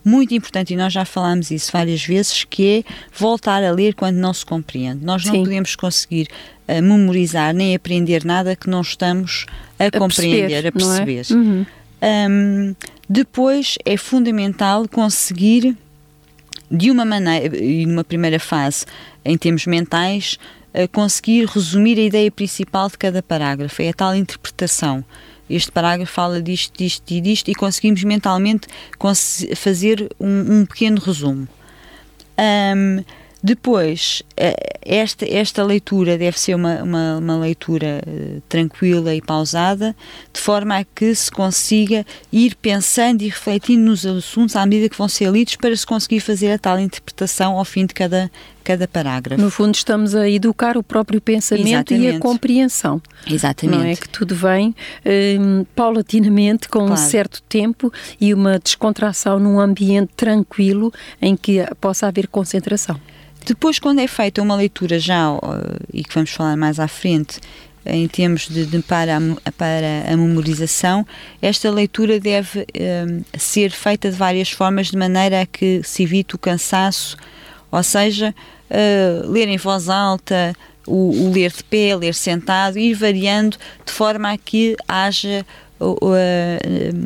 muito 0.03 0.33
importante, 0.33 0.73
e 0.73 0.77
nós 0.77 0.93
já 0.93 1.05
falámos 1.05 1.51
isso 1.51 1.71
várias 1.71 2.03
vezes, 2.03 2.43
que 2.43 2.85
é 2.87 2.93
voltar 3.17 3.63
a 3.63 3.71
ler 3.71 3.93
quando 3.93 4.15
não 4.15 4.33
se 4.33 4.45
compreende. 4.45 5.03
Nós 5.03 5.25
não 5.25 5.33
Sim. 5.33 5.43
podemos 5.43 5.75
conseguir 5.75 6.27
uh, 6.67 6.81
memorizar 6.81 7.53
nem 7.53 7.75
aprender 7.75 8.23
nada 8.23 8.55
que 8.55 8.69
não 8.69 8.81
estamos 8.81 9.45
a, 9.77 9.85
a 9.85 9.91
compreender, 9.91 10.65
a 10.65 10.71
perceber. 10.71 11.25
É? 11.29 11.33
Uhum. 11.33 11.65
Um, 12.01 12.75
depois 13.09 13.77
é 13.85 13.97
fundamental 13.97 14.87
conseguir 14.87 15.75
de 16.71 16.91
uma 16.91 17.03
maneira, 17.03 17.57
e 17.57 17.85
numa 17.85 18.03
primeira 18.03 18.39
fase, 18.39 18.85
em 19.25 19.37
termos 19.37 19.65
mentais, 19.65 20.37
conseguir 20.91 21.45
resumir 21.47 21.97
a 21.97 22.03
ideia 22.03 22.31
principal 22.31 22.89
de 22.89 22.97
cada 22.97 23.23
parágrafo. 23.23 23.81
É 23.81 23.89
a 23.89 23.93
tal 23.93 24.15
interpretação. 24.15 25.03
Este 25.49 25.71
parágrafo 25.71 26.11
fala 26.11 26.41
disto, 26.41 26.77
disto 26.77 27.11
e 27.11 27.21
disto, 27.21 27.49
e 27.49 27.55
conseguimos 27.55 28.03
mentalmente 28.03 28.67
fazer 29.55 30.09
um, 30.19 30.59
um 30.59 30.65
pequeno 30.65 30.99
resumo. 30.99 31.47
Um, 32.37 33.03
depois, 33.41 34.21
eh, 34.35 34.53
esta, 34.81 35.25
esta 35.25 35.63
leitura 35.63 36.17
deve 36.17 36.37
ser 36.37 36.55
uma, 36.55 36.83
uma, 36.83 37.17
uma, 37.17 37.37
leitura 37.37 38.01
eh, 38.05 38.41
tranquila 38.49 39.15
e 39.15 39.21
pausada, 39.21 39.95
de 40.33 40.41
forma 40.41 40.77
a 40.77 40.83
que 40.83 41.15
se 41.15 41.31
consiga 41.31 42.05
ir 42.33 42.55
pensando 42.55 43.21
e 43.21 43.29
refletindo 43.29 43.81
nos 43.85 44.05
assuntos 44.05 44.57
à 44.57 44.65
medida 44.65 44.89
que 44.89 44.97
vão 44.97 45.07
ser 45.07 45.31
lidos, 45.31 45.55
para 45.55 45.75
se 45.75 45.85
conseguir 45.85 46.19
fazer 46.19 46.51
a 46.51 46.59
tal 46.59 46.77
interpretação 46.81 47.57
ao 47.57 47.63
fim 47.63 47.85
de 47.85 47.93
cada, 47.93 48.29
cada 48.69 48.87
parágrafo. 48.87 49.41
No 49.41 49.49
fundo, 49.49 49.73
estamos 49.73 50.13
a 50.13 50.29
educar 50.29 50.77
o 50.77 50.83
próprio 50.83 51.19
pensamento 51.19 51.67
Exatamente. 51.67 52.13
e 52.13 52.15
a 52.15 52.19
compreensão. 52.19 53.01
Exatamente. 53.25 53.79
Não 53.79 53.83
é 53.83 53.95
que 53.95 54.07
tudo 54.07 54.35
vem 54.35 54.75
um, 55.39 55.65
paulatinamente, 55.75 56.69
com 56.69 56.85
claro. 56.85 56.93
um 56.93 56.95
certo 56.95 57.41
tempo 57.49 57.91
e 58.21 58.31
uma 58.31 58.59
descontração 58.59 59.39
num 59.39 59.59
ambiente 59.59 60.11
tranquilo 60.15 60.93
em 61.19 61.35
que 61.35 61.65
possa 61.81 62.05
haver 62.05 62.27
concentração. 62.27 62.99
Depois, 63.43 63.79
quando 63.79 64.01
é 64.01 64.07
feita 64.07 64.39
uma 64.39 64.55
leitura 64.55 64.99
já, 64.99 65.25
e 65.91 66.03
que 66.03 66.13
vamos 66.13 66.29
falar 66.29 66.55
mais 66.55 66.79
à 66.79 66.87
frente, 66.87 67.39
em 67.83 68.07
termos 68.07 68.47
de, 68.47 68.67
de 68.67 68.83
para, 68.83 69.17
a, 69.17 69.51
para 69.51 70.13
a 70.13 70.15
memorização, 70.15 71.07
esta 71.41 71.71
leitura 71.71 72.19
deve 72.19 72.67
um, 72.77 73.23
ser 73.35 73.71
feita 73.71 74.11
de 74.11 74.15
várias 74.15 74.51
formas, 74.51 74.91
de 74.91 74.97
maneira 74.97 75.41
a 75.41 75.45
que 75.47 75.81
se 75.83 76.03
evite 76.03 76.35
o 76.35 76.37
cansaço, 76.37 77.17
ou 77.71 77.81
seja, 77.81 78.33
uh, 78.69 79.29
ler 79.29 79.47
em 79.47 79.57
voz 79.57 79.89
alta, 79.89 80.55
o, 80.87 81.25
o, 81.25 81.31
ler 81.31 81.51
de 81.51 81.63
pé, 81.63 81.95
ler 81.95 82.13
sentado, 82.13 82.77
ir 82.79 82.93
variando 82.93 83.57
de 83.85 83.91
forma 83.91 84.31
a 84.31 84.37
que 84.37 84.75
haja 84.87 85.45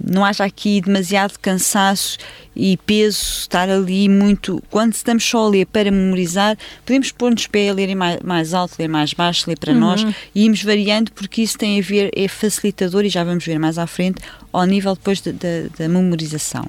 não 0.10 0.26
haja 0.26 0.44
aqui 0.44 0.82
demasiado 0.82 1.38
cansaço 1.40 2.18
e 2.56 2.76
peso, 2.78 3.22
estar 3.40 3.70
ali 3.70 4.10
muito. 4.10 4.62
Quando 4.70 4.94
estamos 4.94 5.24
só 5.24 5.46
a 5.46 5.50
ler 5.50 5.66
para 5.68 5.92
memorizar, 5.92 6.58
podemos 6.86 7.12
pôr-nos 7.12 7.48
pé 7.48 7.70
a 7.70 7.74
ler 7.74 7.96
mais, 7.96 8.20
mais 8.22 8.54
alto, 8.54 8.76
ler 8.80 8.88
mais 8.88 9.14
baixo, 9.14 9.46
ler 9.48 9.58
para 9.58 9.74
uhum. 9.74 9.80
nós 9.80 10.06
e 10.34 10.46
irmos 10.46 10.64
variando, 10.64 11.12
porque 11.12 11.44
isso 11.44 11.58
tem 11.58 11.80
a 11.80 11.84
ver, 11.84 12.12
é 12.16 12.28
facilitador, 12.28 13.06
e 13.06 13.10
já 13.10 13.24
vamos 13.24 13.46
ver 13.46 13.60
mais 13.60 13.78
à 13.78 13.86
frente, 13.86 14.22
ao 14.52 14.66
nível 14.66 14.96
depois 14.96 15.22
da, 15.22 15.32
da, 15.32 15.68
da 15.78 15.88
memorização. 15.88 16.68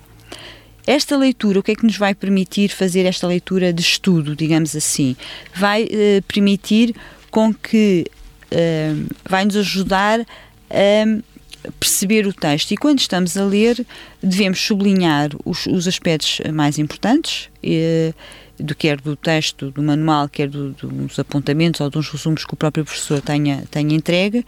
Esta 0.87 1.17
leitura, 1.17 1.61
o 1.61 1.63
que 1.63 1.73
é 1.73 1.75
que 1.75 1.85
nos 1.85 1.97
vai 1.97 2.15
permitir 2.15 2.69
fazer 2.69 3.07
esta 3.07 3.27
leitura 3.27 3.73
de 3.73 3.81
estudo, 3.81 4.37
digamos 4.37 4.77
assim? 4.77 5.17
Vai 5.55 5.85
uh, 5.85 6.23
permitir 6.29 6.95
com 7.31 7.53
que 7.53 8.07
uh, 8.53 9.15
vai 9.29 9.45
nos 9.45 9.57
ajudar 9.57 10.21
a 10.21 11.23
perceber 11.81 12.27
o 12.27 12.33
texto 12.33 12.73
e 12.73 12.77
quando 12.77 12.99
estamos 12.99 13.37
a 13.39 13.45
ler 13.45 13.87
devemos 14.23 14.61
sublinhar 14.61 15.31
os, 15.45 15.65
os 15.65 15.89
aspectos 15.89 16.41
mais 16.53 16.79
importantes 16.79 17.49
eh, 17.63 18.13
do 18.59 18.75
quer 18.75 19.01
do 19.01 19.17
texto 19.17 19.71
do 19.71 19.83
manual, 19.83 20.29
quer 20.29 20.49
do, 20.49 20.73
dos 20.73 21.19
apontamentos 21.19 21.81
ou 21.81 21.89
dos 21.89 22.09
resumos 22.11 22.45
que 22.45 22.53
o 22.53 22.57
próprio 22.57 22.85
professor 22.85 23.23
tenha, 23.23 23.65
tenha 23.71 23.95
entregue 23.95 24.45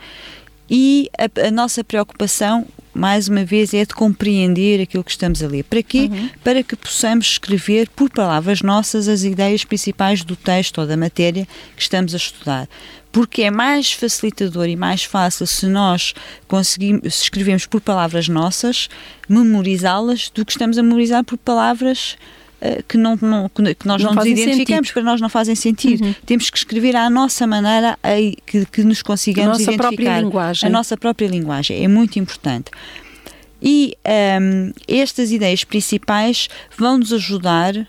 e 0.68 1.08
a, 1.18 1.46
a, 1.46 1.50
nossa 1.50 1.82
preocupação, 1.82 2.66
mais 2.96 3.28
uma 3.28 3.44
vez, 3.44 3.74
é 3.74 3.84
de 3.84 3.94
compreender 3.94 4.80
aquilo 4.80 5.04
que 5.04 5.10
estamos 5.10 5.42
a 5.42 5.46
ler. 5.46 5.64
Para 5.64 5.82
quê? 5.82 6.08
Uhum. 6.10 6.30
Para 6.42 6.62
que 6.62 6.74
possamos 6.74 7.26
escrever 7.32 7.88
por 7.90 8.10
palavras 8.10 8.62
nossas 8.62 9.08
as 9.08 9.22
ideias 9.22 9.64
principais 9.64 10.24
do 10.24 10.34
texto 10.34 10.78
ou 10.78 10.86
da 10.86 10.96
matéria 10.96 11.46
que 11.76 11.82
estamos 11.82 12.14
a 12.14 12.16
estudar 12.16 12.68
porque 13.12 13.44
é 13.44 13.50
mais 13.50 13.92
facilitador 13.92 14.68
e 14.68 14.76
mais 14.76 15.02
fácil 15.02 15.46
se 15.46 15.66
nós 15.66 16.12
conseguimos, 16.46 17.14
se 17.14 17.22
escrevemos 17.22 17.64
por 17.64 17.80
palavras 17.80 18.28
nossas, 18.28 18.90
memorizá-las, 19.26 20.28
do 20.28 20.44
que 20.44 20.52
estamos 20.52 20.76
a 20.76 20.82
memorizar 20.82 21.24
por 21.24 21.38
palavras 21.38 22.18
que, 22.88 22.96
não, 22.96 23.18
não, 23.20 23.48
que 23.48 23.86
nós 23.86 24.02
não, 24.02 24.10
não 24.10 24.16
nos 24.16 24.26
identificamos, 24.26 24.88
sentido. 24.88 24.92
para 24.92 25.02
nós 25.02 25.20
não 25.20 25.28
fazem 25.28 25.54
sentido. 25.54 26.04
Uhum. 26.04 26.14
Temos 26.24 26.50
que 26.50 26.58
escrever 26.58 26.96
à 26.96 27.08
nossa 27.10 27.46
maneira 27.46 27.98
a, 28.02 28.14
que, 28.44 28.64
que 28.66 28.82
nos 28.82 29.02
consigamos 29.02 29.48
a 29.48 29.52
nossa 29.52 29.62
identificar. 29.62 29.88
Própria 29.88 30.20
linguagem. 30.20 30.68
A 30.68 30.72
nossa 30.72 30.96
própria 30.96 31.26
linguagem. 31.26 31.84
É 31.84 31.88
muito 31.88 32.18
importante. 32.18 32.70
E 33.60 33.96
um, 34.04 34.10
ehm, 34.10 34.72
estas 34.86 35.32
ideias 35.32 35.64
principais 35.64 36.48
vão 36.76 36.98
nos 36.98 37.12
ajudar 37.12 37.74
eh, 37.76 37.86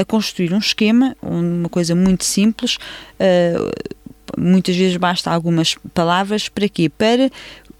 a 0.00 0.04
construir 0.04 0.54
um 0.54 0.58
esquema, 0.58 1.16
uma 1.20 1.68
coisa 1.68 1.94
muito 1.94 2.24
simples. 2.24 2.76
Uh, 3.18 3.70
muitas 4.38 4.76
vezes 4.76 4.96
basta 4.96 5.30
algumas 5.30 5.76
palavras 5.92 6.48
para 6.48 6.68
quê? 6.68 6.88
Para 6.88 7.30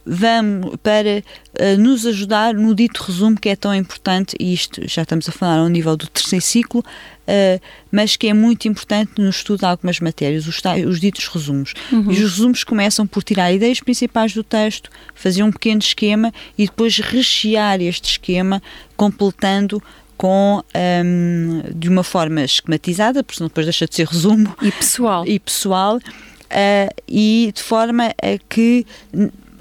vamos 0.05 0.77
para 0.83 1.23
uh, 1.61 1.79
nos 1.79 2.07
ajudar 2.07 2.55
no 2.55 2.75
dito 2.75 3.03
resumo 3.03 3.39
que 3.39 3.49
é 3.49 3.57
tão 3.57 3.75
importante 3.75 4.35
e 4.39 4.53
isto 4.53 4.81
já 4.89 5.03
estamos 5.03 5.29
a 5.29 5.33
falar 5.33 5.59
ao 5.59 5.69
nível 5.69 5.97
do 5.97 6.07
terceiro 6.07 6.45
ciclo 6.45 6.81
uh, 6.81 7.61
mas 7.93 8.17
que 8.17 8.29
é 8.29 8.35
muito 8.35 8.67
importante 8.67 9.13
no 9.19 9.29
estudo 9.29 9.61
de 9.61 9.67
algumas 9.67 10.01
matérias 10.01 10.47
os, 10.47 10.61
os 10.87 11.01
ditos 11.01 11.27
resumos 11.29 11.75
uhum. 11.93 12.11
e 12.11 12.15
os 12.15 12.19
resumos 12.19 12.65
começam 12.65 13.07
por 13.07 13.23
tirar 13.23 13.53
ideias 13.53 13.81
principais 13.81 14.33
do 14.33 14.43
texto 14.43 14.91
fazer 15.15 15.43
um 15.43 15.53
pequeno 15.53 15.81
esquema 15.81 16.33
e 16.57 16.67
depois 16.67 16.99
rechear 16.99 17.81
este 17.81 18.11
esquema 18.11 18.63
completando 18.97 19.83
com 20.17 20.63
um, 21.03 21.63
de 21.75 21.89
uma 21.89 22.05
forma 22.05 22.43
esquematizada, 22.43 23.25
porque 23.25 23.43
depois 23.43 23.65
deixa 23.65 23.87
de 23.87 23.95
ser 23.95 24.07
resumo 24.07 24.55
e 24.61 24.71
pessoal 24.71 25.27
e 25.27 25.39
pessoal 25.39 25.97
uh, 25.97 26.95
e 27.09 27.51
de 27.55 27.63
forma 27.63 28.09
a 28.09 28.39
que 28.47 28.87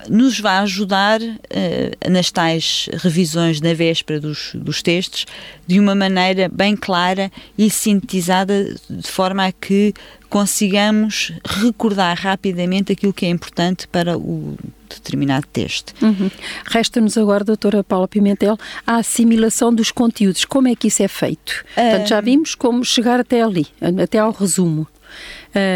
nos 0.07 0.39
vai 0.39 0.57
ajudar 0.59 1.21
uh, 1.21 2.09
nas 2.09 2.31
tais 2.31 2.89
revisões 2.93 3.59
na 3.59 3.73
véspera 3.73 4.19
dos, 4.19 4.51
dos 4.53 4.81
textos 4.81 5.25
de 5.67 5.79
uma 5.79 5.93
maneira 5.93 6.49
bem 6.51 6.75
clara 6.75 7.31
e 7.57 7.69
sintetizada, 7.69 8.75
de 8.89 9.07
forma 9.07 9.45
a 9.45 9.51
que 9.51 9.93
consigamos 10.29 11.33
recordar 11.43 12.17
rapidamente 12.17 12.91
aquilo 12.91 13.11
que 13.11 13.25
é 13.25 13.29
importante 13.29 13.87
para 13.87 14.17
o 14.17 14.55
determinado 14.87 15.47
texto. 15.51 15.93
Uhum. 16.01 16.29
Resta-nos 16.65 17.17
agora, 17.17 17.43
doutora 17.43 17.83
Paula 17.83 18.07
Pimentel, 18.07 18.57
a 18.85 18.97
assimilação 18.97 19.73
dos 19.73 19.91
conteúdos. 19.91 20.45
Como 20.45 20.67
é 20.67 20.75
que 20.75 20.87
isso 20.87 21.03
é 21.03 21.07
feito? 21.07 21.63
Uh... 21.71 21.81
Portanto, 21.81 22.07
já 22.07 22.21
vimos 22.21 22.55
como 22.55 22.85
chegar 22.85 23.19
até 23.19 23.41
ali, 23.41 23.67
até 24.01 24.19
ao 24.19 24.31
resumo 24.31 24.87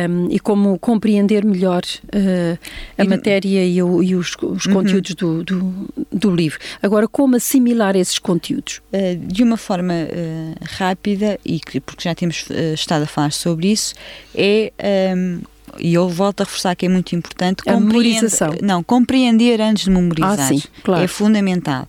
um, 0.09 0.27
e 0.29 0.39
como 0.39 0.77
compreender 0.79 1.43
melhor 1.43 1.83
uh, 1.83 2.59
a 2.97 3.03
e, 3.03 3.07
matéria 3.07 3.65
e, 3.65 3.81
o, 3.81 4.03
e 4.03 4.15
os, 4.15 4.35
os 4.41 4.65
uhum. 4.65 4.73
conteúdos 4.73 5.15
do, 5.15 5.43
do, 5.43 5.89
do, 6.11 6.35
livro. 6.35 6.59
Agora, 6.81 7.07
como 7.07 7.35
assimilar 7.35 7.95
esses 7.95 8.19
conteúdos? 8.19 8.81
Uh, 8.91 9.15
de 9.27 9.43
uma 9.43 9.57
forma 9.57 9.93
uh, 9.93 10.55
rápida, 10.63 11.39
e 11.45 11.59
que, 11.59 11.79
porque 11.79 12.03
já 12.03 12.15
temos 12.15 12.45
estado 12.73 13.03
a 13.03 13.07
falar 13.07 13.31
sobre 13.31 13.71
isso, 13.71 13.93
é. 14.35 14.71
Um, 15.15 15.41
e 15.79 15.95
eu 15.95 16.07
volto 16.07 16.41
a 16.41 16.43
reforçar 16.43 16.75
que 16.75 16.85
é 16.85 16.89
muito 16.89 17.15
importante 17.15 17.67
a 17.67 17.79
memorização. 17.79 18.53
Não, 18.61 18.83
compreender 18.83 19.59
antes 19.59 19.85
de 19.85 19.89
memorizar. 19.89 20.39
Ah, 20.39 20.47
sim, 20.47 20.61
claro. 20.83 21.03
É 21.03 21.07
fundamental. 21.07 21.87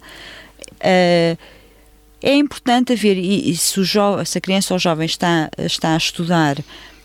Uh, 0.81 1.37
é 2.25 2.35
importante 2.35 2.95
haver, 2.95 3.19
e, 3.19 3.51
e 3.51 3.57
se, 3.57 3.83
jo, 3.85 4.25
se, 4.25 4.39
a 4.39 4.41
criança 4.41 4.73
ou 4.73 4.77
o 4.77 4.81
jovem 4.81 5.05
está, 5.05 5.51
está 5.59 5.93
a 5.93 5.97
estudar 5.99 6.57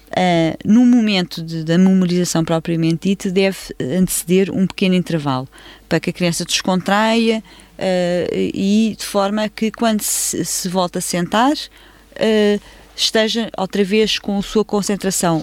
Uh, 0.10 0.58
no 0.66 0.86
momento 0.86 1.44
de, 1.44 1.64
da 1.64 1.78
memorização 1.78 2.44
propriamente 2.44 3.10
dita, 3.10 3.30
deve 3.30 3.58
anteceder 3.80 4.50
um 4.52 4.66
pequeno 4.66 4.96
intervalo 4.96 5.48
para 5.88 6.00
que 6.00 6.10
a 6.10 6.14
criança 6.14 6.44
descontraia 6.44 7.44
uh, 7.78 8.36
e 8.36 8.96
de 8.98 9.06
forma 9.06 9.48
que 9.48 9.70
quando 9.72 10.02
se, 10.02 10.44
se 10.44 10.68
volta 10.68 10.98
a 10.98 11.02
sentar 11.02 11.54
uh, 11.54 12.62
esteja 12.96 13.52
outra 13.56 13.84
vez 13.84 14.18
com 14.18 14.40
a 14.40 14.42
sua 14.42 14.66
concentração 14.66 15.42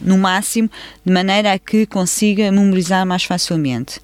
no 0.00 0.18
máximo, 0.18 0.68
de 1.06 1.12
maneira 1.12 1.52
a 1.52 1.58
que 1.58 1.86
consiga 1.86 2.50
memorizar 2.50 3.06
mais 3.06 3.22
facilmente. 3.22 4.00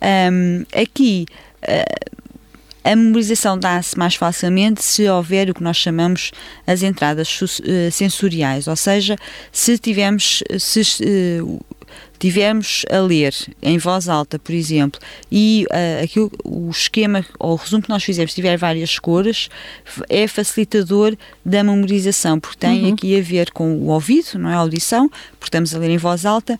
Um, 0.00 0.64
aqui 0.72 1.26
a 2.86 2.94
memorização 2.94 3.58
dá-se 3.58 3.98
mais 3.98 4.14
facilmente 4.14 4.82
se 4.82 5.08
houver 5.08 5.50
o 5.50 5.54
que 5.54 5.62
nós 5.62 5.76
chamamos 5.76 6.30
as 6.64 6.84
entradas 6.84 7.60
eh, 7.64 7.90
sensoriais, 7.90 8.68
ou 8.68 8.76
seja, 8.76 9.16
se 9.50 9.76
tivermos, 9.76 10.40
se, 10.56 10.80
uh, 11.40 11.60
tivermos 12.16 12.84
a 12.88 12.98
ler 12.98 13.34
em 13.60 13.76
voz 13.76 14.08
alta, 14.08 14.38
por 14.38 14.54
exemplo, 14.54 15.00
e 15.32 15.66
uh, 15.68 16.04
aquilo, 16.04 16.30
o 16.44 16.70
esquema 16.70 17.26
ou 17.40 17.54
o 17.54 17.56
resumo 17.56 17.82
que 17.82 17.88
nós 17.88 18.04
fizemos 18.04 18.32
tiver 18.32 18.56
várias 18.56 19.00
cores, 19.00 19.48
é 20.08 20.28
facilitador 20.28 21.16
da 21.44 21.64
memorização, 21.64 22.38
porque 22.38 22.58
tem 22.58 22.84
uhum. 22.84 22.94
aqui 22.94 23.18
a 23.18 23.22
ver 23.22 23.50
com 23.50 23.78
o 23.78 23.88
ouvido, 23.88 24.38
não 24.38 24.48
é 24.48 24.54
a 24.54 24.58
audição, 24.58 25.08
porque 25.40 25.46
estamos 25.46 25.74
a 25.74 25.78
ler 25.78 25.90
em 25.90 25.98
voz 25.98 26.24
alta, 26.24 26.56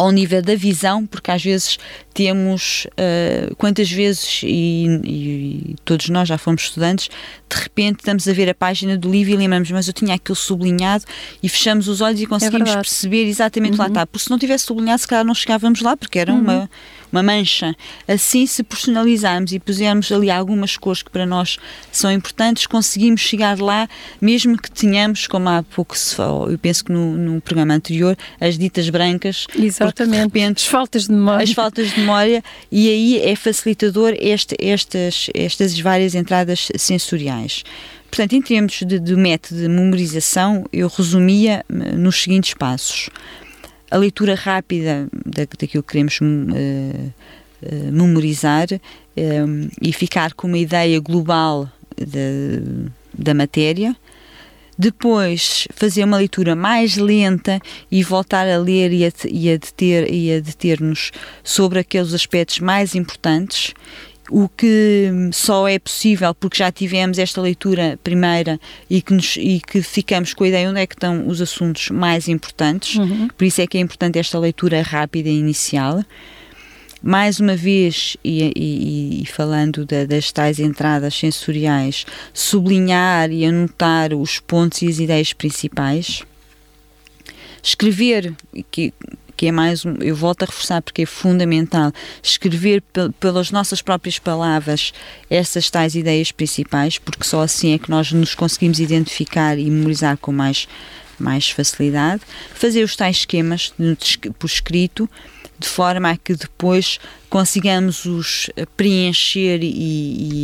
ao 0.00 0.10
nível 0.10 0.40
da 0.40 0.54
visão, 0.54 1.04
porque 1.04 1.30
às 1.30 1.44
vezes 1.44 1.78
temos, 2.14 2.86
uh, 2.92 3.54
quantas 3.56 3.90
vezes, 3.90 4.40
e, 4.42 4.86
e, 5.04 5.76
todos 5.84 6.08
nós 6.08 6.26
já 6.26 6.38
fomos 6.38 6.62
estudantes, 6.62 7.10
de 7.50 7.62
repente 7.62 7.98
estamos 7.98 8.26
a 8.26 8.32
ver 8.32 8.48
a 8.48 8.54
página 8.54 8.96
do 8.96 9.10
livro 9.10 9.34
e 9.34 9.36
lembramos, 9.36 9.70
mas 9.70 9.88
eu 9.88 9.92
tinha 9.92 10.14
aquilo 10.14 10.34
sublinhado 10.34 11.04
e 11.42 11.50
fechamos 11.50 11.86
os 11.86 12.00
olhos 12.00 12.18
e 12.18 12.26
conseguimos 12.26 12.70
é 12.70 12.76
perceber 12.76 13.26
exatamente 13.26 13.72
uhum. 13.72 13.78
lá 13.78 13.86
está. 13.88 14.06
Porque 14.06 14.24
se 14.24 14.30
não 14.30 14.38
tivesse 14.38 14.64
sublinhado, 14.64 15.02
se 15.02 15.06
calhar 15.06 15.24
não 15.24 15.34
chegávamos 15.34 15.82
lá, 15.82 15.94
porque 15.94 16.18
era 16.18 16.32
uhum. 16.32 16.40
uma 16.40 16.70
uma 17.12 17.22
mancha. 17.22 17.74
Assim, 18.06 18.46
se 18.46 18.62
personalizarmos 18.62 19.52
e 19.52 19.58
pusermos 19.58 20.10
ali 20.12 20.30
algumas 20.30 20.76
cores 20.76 21.02
que 21.02 21.10
para 21.10 21.26
nós 21.26 21.58
são 21.90 22.10
importantes, 22.10 22.66
conseguimos 22.66 23.20
chegar 23.20 23.58
lá, 23.58 23.88
mesmo 24.20 24.56
que 24.56 24.70
tenhamos, 24.70 25.26
como 25.26 25.48
há 25.48 25.62
pouco 25.62 25.96
se 25.96 26.14
falou, 26.14 26.50
eu 26.50 26.58
penso 26.58 26.84
que 26.84 26.92
no, 26.92 27.16
no 27.16 27.40
programa 27.40 27.74
anterior, 27.74 28.16
as 28.40 28.58
ditas 28.58 28.88
brancas. 28.90 29.46
Exatamente. 29.56 30.24
Repente, 30.24 30.58
as 30.58 30.66
faltas 30.66 31.06
de 31.06 31.12
memória. 31.12 31.44
As 31.44 31.52
faltas 31.52 31.90
de 31.90 32.00
memória, 32.00 32.42
e 32.70 32.88
aí 32.88 33.20
é 33.20 33.34
facilitador 33.36 34.14
este, 34.18 34.56
estas, 34.58 35.28
estas 35.34 35.78
várias 35.78 36.14
entradas 36.14 36.68
sensoriais. 36.76 37.64
Portanto, 38.10 38.32
em 38.32 38.42
termos 38.42 38.82
de, 38.84 38.98
de 38.98 39.14
método 39.14 39.60
de 39.60 39.68
memorização, 39.68 40.66
eu 40.72 40.88
resumia 40.88 41.64
eh, 41.68 41.92
nos 41.92 42.20
seguintes 42.20 42.54
passos 42.54 43.08
a 43.90 43.96
leitura 43.96 44.34
rápida 44.34 45.08
da, 45.12 45.42
daquilo 45.58 45.82
que 45.82 45.92
queremos 45.92 46.18
uh, 46.20 46.24
uh, 46.24 47.92
memorizar 47.92 48.68
um, 49.16 49.68
e 49.82 49.92
ficar 49.92 50.32
com 50.34 50.46
uma 50.46 50.58
ideia 50.58 51.00
global 51.00 51.68
de, 51.96 52.88
da 53.12 53.34
matéria. 53.34 53.96
Depois 54.78 55.68
fazer 55.74 56.04
uma 56.04 56.16
leitura 56.16 56.56
mais 56.56 56.96
lenta 56.96 57.60
e 57.90 58.02
voltar 58.02 58.48
a 58.48 58.56
ler 58.56 58.90
e 58.92 59.04
a, 59.04 59.12
e 59.28 59.50
a 59.52 59.56
deter 59.58 60.04
a 60.04 60.40
deter-nos 60.40 61.10
sobre 61.44 61.80
aqueles 61.80 62.14
aspectos 62.14 62.60
mais 62.60 62.94
importantes 62.94 63.74
o 64.30 64.48
que 64.48 65.10
só 65.32 65.66
é 65.66 65.78
possível 65.78 66.34
porque 66.34 66.58
já 66.58 66.70
tivemos 66.70 67.18
esta 67.18 67.40
leitura 67.40 67.98
primeira 68.02 68.60
e 68.88 69.02
que, 69.02 69.12
nos, 69.12 69.36
e 69.36 69.60
que 69.60 69.82
ficamos 69.82 70.32
com 70.32 70.44
a 70.44 70.48
ideia 70.48 70.70
onde 70.70 70.80
é 70.80 70.86
que 70.86 70.94
estão 70.94 71.26
os 71.26 71.40
assuntos 71.40 71.90
mais 71.90 72.28
importantes, 72.28 72.96
uhum. 72.96 73.28
por 73.36 73.44
isso 73.44 73.60
é 73.60 73.66
que 73.66 73.76
é 73.76 73.80
importante 73.80 74.18
esta 74.18 74.38
leitura 74.38 74.80
rápida 74.82 75.28
e 75.28 75.38
inicial. 75.38 76.02
Mais 77.02 77.40
uma 77.40 77.56
vez, 77.56 78.16
e, 78.22 78.52
e, 78.54 79.22
e 79.22 79.26
falando 79.26 79.86
da, 79.86 80.04
das 80.04 80.30
tais 80.30 80.58
entradas 80.58 81.14
sensoriais, 81.14 82.04
sublinhar 82.32 83.30
e 83.30 83.44
anotar 83.46 84.12
os 84.12 84.38
pontos 84.38 84.82
e 84.82 84.88
as 84.88 84.98
ideias 84.98 85.32
principais. 85.32 86.22
Escrever, 87.62 88.34
que 88.70 88.92
que 89.40 89.46
é 89.46 89.52
mais 89.52 89.86
um, 89.86 89.94
eu 90.02 90.14
volto 90.14 90.42
a 90.42 90.44
reforçar 90.44 90.82
porque 90.82 91.00
é 91.00 91.06
fundamental 91.06 91.90
escrever 92.22 92.82
pelas 93.18 93.50
nossas 93.50 93.80
próprias 93.80 94.18
palavras 94.18 94.92
essas 95.30 95.70
tais 95.70 95.94
ideias 95.94 96.30
principais, 96.30 96.98
porque 96.98 97.24
só 97.24 97.40
assim 97.40 97.72
é 97.72 97.78
que 97.78 97.88
nós 97.88 98.12
nos 98.12 98.34
conseguimos 98.34 98.78
identificar 98.78 99.58
e 99.58 99.70
memorizar 99.70 100.18
com 100.18 100.30
mais 100.30 100.68
mais 101.18 101.48
facilidade, 101.48 102.20
fazer 102.52 102.82
os 102.82 102.94
tais 102.94 103.16
esquemas 103.16 103.72
por 104.38 104.46
escrito, 104.46 105.08
de 105.58 105.68
forma 105.68 106.10
a 106.10 106.16
que 106.18 106.34
depois 106.34 106.98
consigamos 107.30 108.04
os 108.04 108.50
preencher 108.76 109.60
e, 109.62 109.70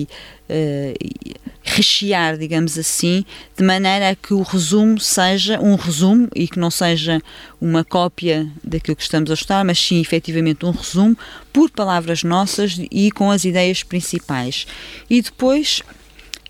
e, 0.00 0.08
uh, 0.48 1.45
rechear, 1.66 2.38
digamos 2.38 2.78
assim, 2.78 3.24
de 3.56 3.64
maneira 3.64 4.10
a 4.10 4.14
que 4.14 4.32
o 4.32 4.42
resumo 4.42 5.00
seja 5.00 5.60
um 5.60 5.74
resumo 5.74 6.28
e 6.34 6.46
que 6.46 6.58
não 6.58 6.70
seja 6.70 7.20
uma 7.60 7.84
cópia 7.84 8.48
daquilo 8.62 8.96
que 8.96 9.02
estamos 9.02 9.30
a 9.30 9.34
estudar, 9.34 9.64
mas 9.64 9.78
sim 9.78 10.00
efetivamente 10.00 10.64
um 10.64 10.70
resumo 10.70 11.16
por 11.52 11.70
palavras 11.70 12.22
nossas 12.22 12.78
e 12.90 13.10
com 13.10 13.30
as 13.30 13.44
ideias 13.44 13.82
principais. 13.82 14.66
E 15.10 15.20
depois 15.20 15.82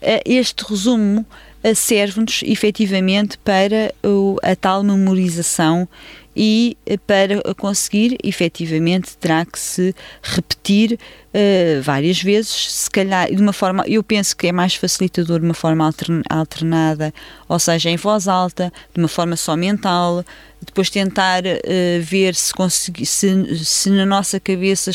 uh, 0.03 0.21
este 0.25 0.63
resumo 0.69 1.25
uh, 1.65 1.75
serve-nos 1.75 2.43
efetivamente 2.45 3.39
para 3.39 3.95
a 4.43 4.55
tal 4.55 4.83
memorização 4.83 5.89
e 6.37 6.77
eh, 6.85 6.99
para 6.99 7.43
conseguir, 7.55 8.19
efetivamente, 8.23 9.17
terá 9.17 9.47
que 9.47 9.59
se 9.59 9.95
repetir 10.23 10.99
uh, 11.37 11.83
várias 11.83 12.23
vezes, 12.23 12.73
se 12.73 12.91
calhar 12.91 13.33
de 13.33 13.41
uma 13.41 13.53
forma, 13.53 13.85
eu 13.87 14.03
penso 14.03 14.37
que 14.37 14.47
é 14.47 14.53
mais 14.53 14.75
facilitador 14.75 15.39
de 15.39 15.45
uma 15.45 15.55
forma 15.55 15.89
alternada, 16.31 17.13
ou 17.49 17.59
seja, 17.59 17.91
em 17.91 17.97
voz 17.97 18.27
alta, 18.27 18.73
de 18.95 19.01
uma 19.01 19.09
forma 19.09 19.37
só 19.37 19.55
mental, 19.55 20.25
depois 20.65 20.89
tentar 20.89 21.45
uh, 21.45 22.03
ver 22.03 22.35
se, 22.35 22.53
consegui, 22.53 23.05
se, 23.05 23.65
se, 23.65 23.91
na 23.91 24.07
nossa 24.07 24.41
cabeça 24.41 24.91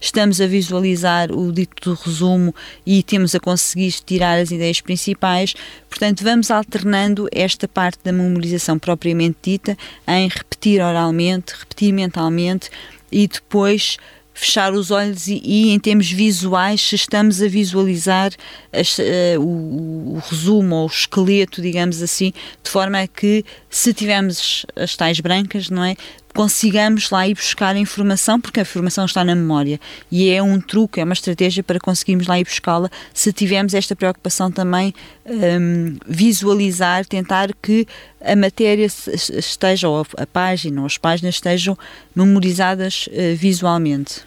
estamos 0.00 0.40
a 0.40 0.46
visualizar 0.46 1.32
o 1.32 1.50
dito 1.50 1.94
resumo 1.94 2.54
e 2.84 3.02
temos 3.02 3.34
a 3.34 3.40
conseguir 3.40 3.92
tirar 4.04 4.38
as 4.38 4.50
ideias 4.50 4.80
principais. 4.80 5.54
Portanto, 5.88 6.22
vamos 6.22 6.50
alternando 6.50 7.26
esta 7.32 7.66
parte 7.66 7.98
da 8.04 8.12
memorização 8.12 8.78
propriamente 8.78 9.38
dita 9.42 9.76
em 10.06 10.28
repetir 10.28 10.82
oralmente, 10.82 11.54
repetir 11.58 11.92
mentalmente 11.92 12.70
e 13.10 13.26
depois 13.26 13.96
fechar 14.36 14.74
os 14.74 14.90
olhos 14.90 15.28
e, 15.28 15.40
e, 15.42 15.70
em 15.70 15.78
termos 15.78 16.12
visuais, 16.12 16.82
se 16.82 16.94
estamos 16.94 17.40
a 17.40 17.48
visualizar 17.48 18.30
as, 18.70 18.98
uh, 18.98 19.02
o, 19.40 20.16
o, 20.16 20.22
resumo 20.28 20.76
ou 20.76 20.84
o 20.84 20.86
esqueleto, 20.86 21.62
digamos 21.62 22.02
assim, 22.02 22.34
de 22.62 22.70
forma 22.70 23.00
a 23.00 23.08
que 23.08 23.42
se 23.70 23.94
tivermos 23.94 24.66
as 24.76 24.94
tais 24.94 25.20
brancas, 25.20 25.70
não 25.70 25.82
é? 25.82 25.96
Consigamos 26.36 27.08
lá 27.08 27.26
ir 27.26 27.34
buscar 27.34 27.74
a 27.74 27.78
informação, 27.78 28.38
porque 28.38 28.60
a 28.60 28.62
informação 28.62 29.06
está 29.06 29.24
na 29.24 29.34
memória 29.34 29.80
e 30.12 30.28
é 30.28 30.42
um 30.42 30.60
truque, 30.60 31.00
é 31.00 31.04
uma 31.04 31.14
estratégia 31.14 31.64
para 31.64 31.80
conseguirmos 31.80 32.26
lá 32.26 32.38
ir 32.38 32.44
buscá-la 32.44 32.90
se 33.14 33.32
tivermos 33.32 33.72
esta 33.72 33.96
preocupação 33.96 34.52
também 34.52 34.94
um, 35.24 35.96
visualizar, 36.06 37.06
tentar 37.06 37.48
que 37.62 37.86
a 38.20 38.36
matéria 38.36 38.84
esteja, 38.84 39.88
ou 39.88 40.06
a 40.18 40.26
página 40.26 40.82
ou 40.82 40.86
as 40.86 40.98
páginas 40.98 41.36
estejam 41.36 41.76
memorizadas 42.14 43.08
uh, 43.08 43.34
visualmente. 43.34 44.20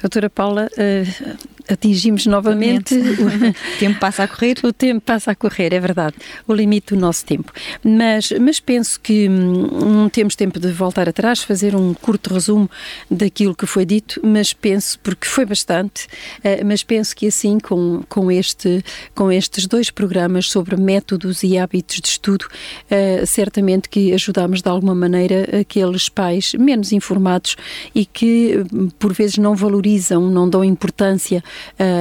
Doutora 0.00 0.28
Paula, 0.28 0.68
uh, 0.72 1.63
atingimos 1.68 2.26
novamente. 2.26 2.94
o 2.94 3.54
tempo 3.78 3.98
passa 3.98 4.24
a 4.24 4.28
correr. 4.28 4.56
O 4.62 4.72
tempo 4.72 5.00
passa 5.00 5.30
a 5.30 5.34
correr, 5.34 5.72
é 5.72 5.80
verdade. 5.80 6.14
O 6.46 6.54
limite 6.54 6.94
do 6.94 7.00
nosso 7.00 7.24
tempo. 7.24 7.52
Mas, 7.82 8.32
mas 8.40 8.60
penso 8.60 9.00
que 9.00 9.28
hum, 9.28 9.68
não 10.02 10.08
temos 10.08 10.36
tempo 10.36 10.58
de 10.58 10.70
voltar 10.72 11.08
atrás, 11.08 11.42
fazer 11.42 11.74
um 11.74 11.94
curto 11.94 12.32
resumo 12.32 12.70
daquilo 13.10 13.54
que 13.54 13.66
foi 13.66 13.84
dito, 13.84 14.20
mas 14.22 14.52
penso, 14.52 14.98
porque 15.00 15.26
foi 15.26 15.44
bastante, 15.44 16.06
uh, 16.38 16.64
mas 16.64 16.82
penso 16.82 17.14
que 17.14 17.26
assim, 17.26 17.58
com, 17.58 18.02
com, 18.08 18.30
este, 18.30 18.84
com 19.14 19.30
estes 19.30 19.66
dois 19.66 19.90
programas 19.90 20.50
sobre 20.50 20.76
métodos 20.76 21.42
e 21.42 21.58
hábitos 21.58 22.00
de 22.00 22.08
estudo, 22.08 22.44
uh, 22.44 23.26
certamente 23.26 23.88
que 23.88 24.12
ajudamos 24.12 24.62
de 24.62 24.68
alguma 24.68 24.94
maneira 24.94 25.60
aqueles 25.60 26.08
pais 26.08 26.54
menos 26.54 26.92
informados 26.92 27.56
e 27.94 28.04
que 28.04 28.64
hum, 28.72 28.88
por 28.98 29.12
vezes 29.12 29.38
não 29.38 29.54
valorizam, 29.54 30.30
não 30.30 30.48
dão 30.48 30.64
importância 30.64 31.42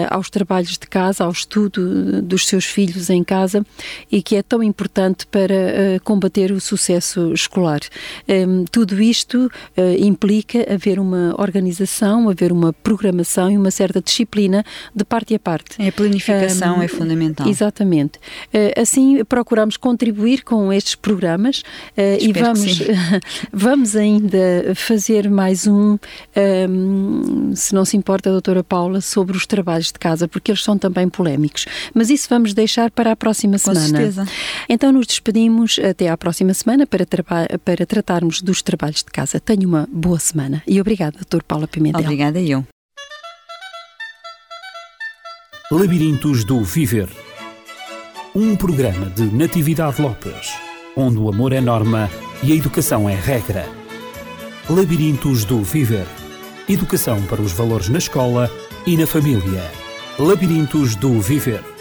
aos 0.09 0.29
trabalhos 0.29 0.77
de 0.77 0.87
casa, 0.87 1.23
ao 1.23 1.31
estudo 1.31 2.21
dos 2.21 2.47
seus 2.47 2.65
filhos 2.65 3.09
em 3.09 3.23
casa 3.23 3.65
e 4.11 4.21
que 4.21 4.35
é 4.35 4.43
tão 4.43 4.61
importante 4.63 5.25
para 5.27 5.53
uh, 5.53 6.03
combater 6.03 6.51
o 6.51 6.59
sucesso 6.59 7.31
escolar. 7.33 7.79
Tudo 8.71 9.01
isto 9.01 9.45
uh, 9.45 9.81
implica 9.99 10.65
haver 10.73 10.99
uma 10.99 11.35
organização, 11.39 12.29
haver 12.29 12.51
uma 12.51 12.73
programação 12.73 13.51
e 13.51 13.57
uma 13.57 13.71
certa 13.71 14.01
disciplina 14.01 14.63
de 14.95 15.03
parte 15.03 15.35
a 15.35 15.39
parte. 15.39 15.81
É, 15.81 15.89
a 15.89 15.91
planificação 15.91 16.79
um, 16.79 16.81
é 16.81 16.87
fundamental. 16.87 17.47
Exatamente. 17.47 18.19
assim, 18.75 19.23
procuramos 19.25 19.77
contribuir 19.77 20.43
com 20.43 20.71
estes 20.71 20.95
programas 20.95 21.63
e 22.19 22.31
vamos, 22.33 22.79
vamos 23.51 23.95
ainda 23.95 24.73
fazer 24.75 25.29
mais 25.29 25.67
um, 25.67 25.97
um, 26.69 27.55
se 27.55 27.73
não 27.73 27.85
se 27.85 27.97
importa, 27.97 28.29
doutora 28.31 28.63
Paula, 28.63 29.01
sobre 29.01 29.35
os 29.35 29.42
os 29.43 29.47
trabalhos 29.47 29.87
de 29.87 29.99
casa, 29.99 30.27
porque 30.27 30.51
eles 30.51 30.63
são 30.63 30.77
também 30.77 31.07
polémicos. 31.09 31.65
Mas 31.93 32.09
isso 32.09 32.27
vamos 32.29 32.53
deixar 32.53 32.89
para 32.89 33.11
a 33.11 33.15
próxima 33.15 33.57
semana. 33.57 33.81
Com 33.81 33.87
certeza. 33.87 34.27
Então 34.67 34.91
nos 34.91 35.05
despedimos 35.05 35.79
até 35.79 36.09
à 36.09 36.17
próxima 36.17 36.53
semana 36.53 36.87
para, 36.87 37.05
para 37.63 37.85
tratarmos 37.85 38.41
dos 38.41 38.61
trabalhos 38.61 39.03
de 39.03 39.11
casa. 39.11 39.39
Tenha 39.39 39.67
uma 39.67 39.87
boa 39.91 40.19
semana 40.19 40.63
e 40.65 40.79
obrigada, 40.79 41.19
Dr. 41.19 41.43
Paula 41.43 41.67
Pimentel. 41.67 42.01
Obrigada 42.01 42.39
eu. 42.39 42.65
Labirintos 45.71 46.43
do 46.43 46.63
Viver. 46.63 47.09
Um 48.35 48.55
programa 48.55 49.07
de 49.09 49.23
Natividade 49.23 50.01
Lopes, 50.01 50.53
onde 50.95 51.17
o 51.17 51.29
amor 51.29 51.53
é 51.53 51.61
norma 51.61 52.09
e 52.41 52.51
a 52.51 52.55
educação 52.55 53.09
é 53.09 53.15
regra. 53.15 53.65
Labirintos 54.69 55.45
do 55.45 55.61
Viver. 55.61 56.05
Educação 56.67 57.21
para 57.23 57.41
os 57.41 57.51
valores 57.51 57.89
na 57.89 57.97
escola 57.97 58.49
e 58.85 58.97
na 58.97 59.07
família. 59.07 59.71
Labirintos 60.19 60.95
do 60.95 61.19
Viver. 61.21 61.72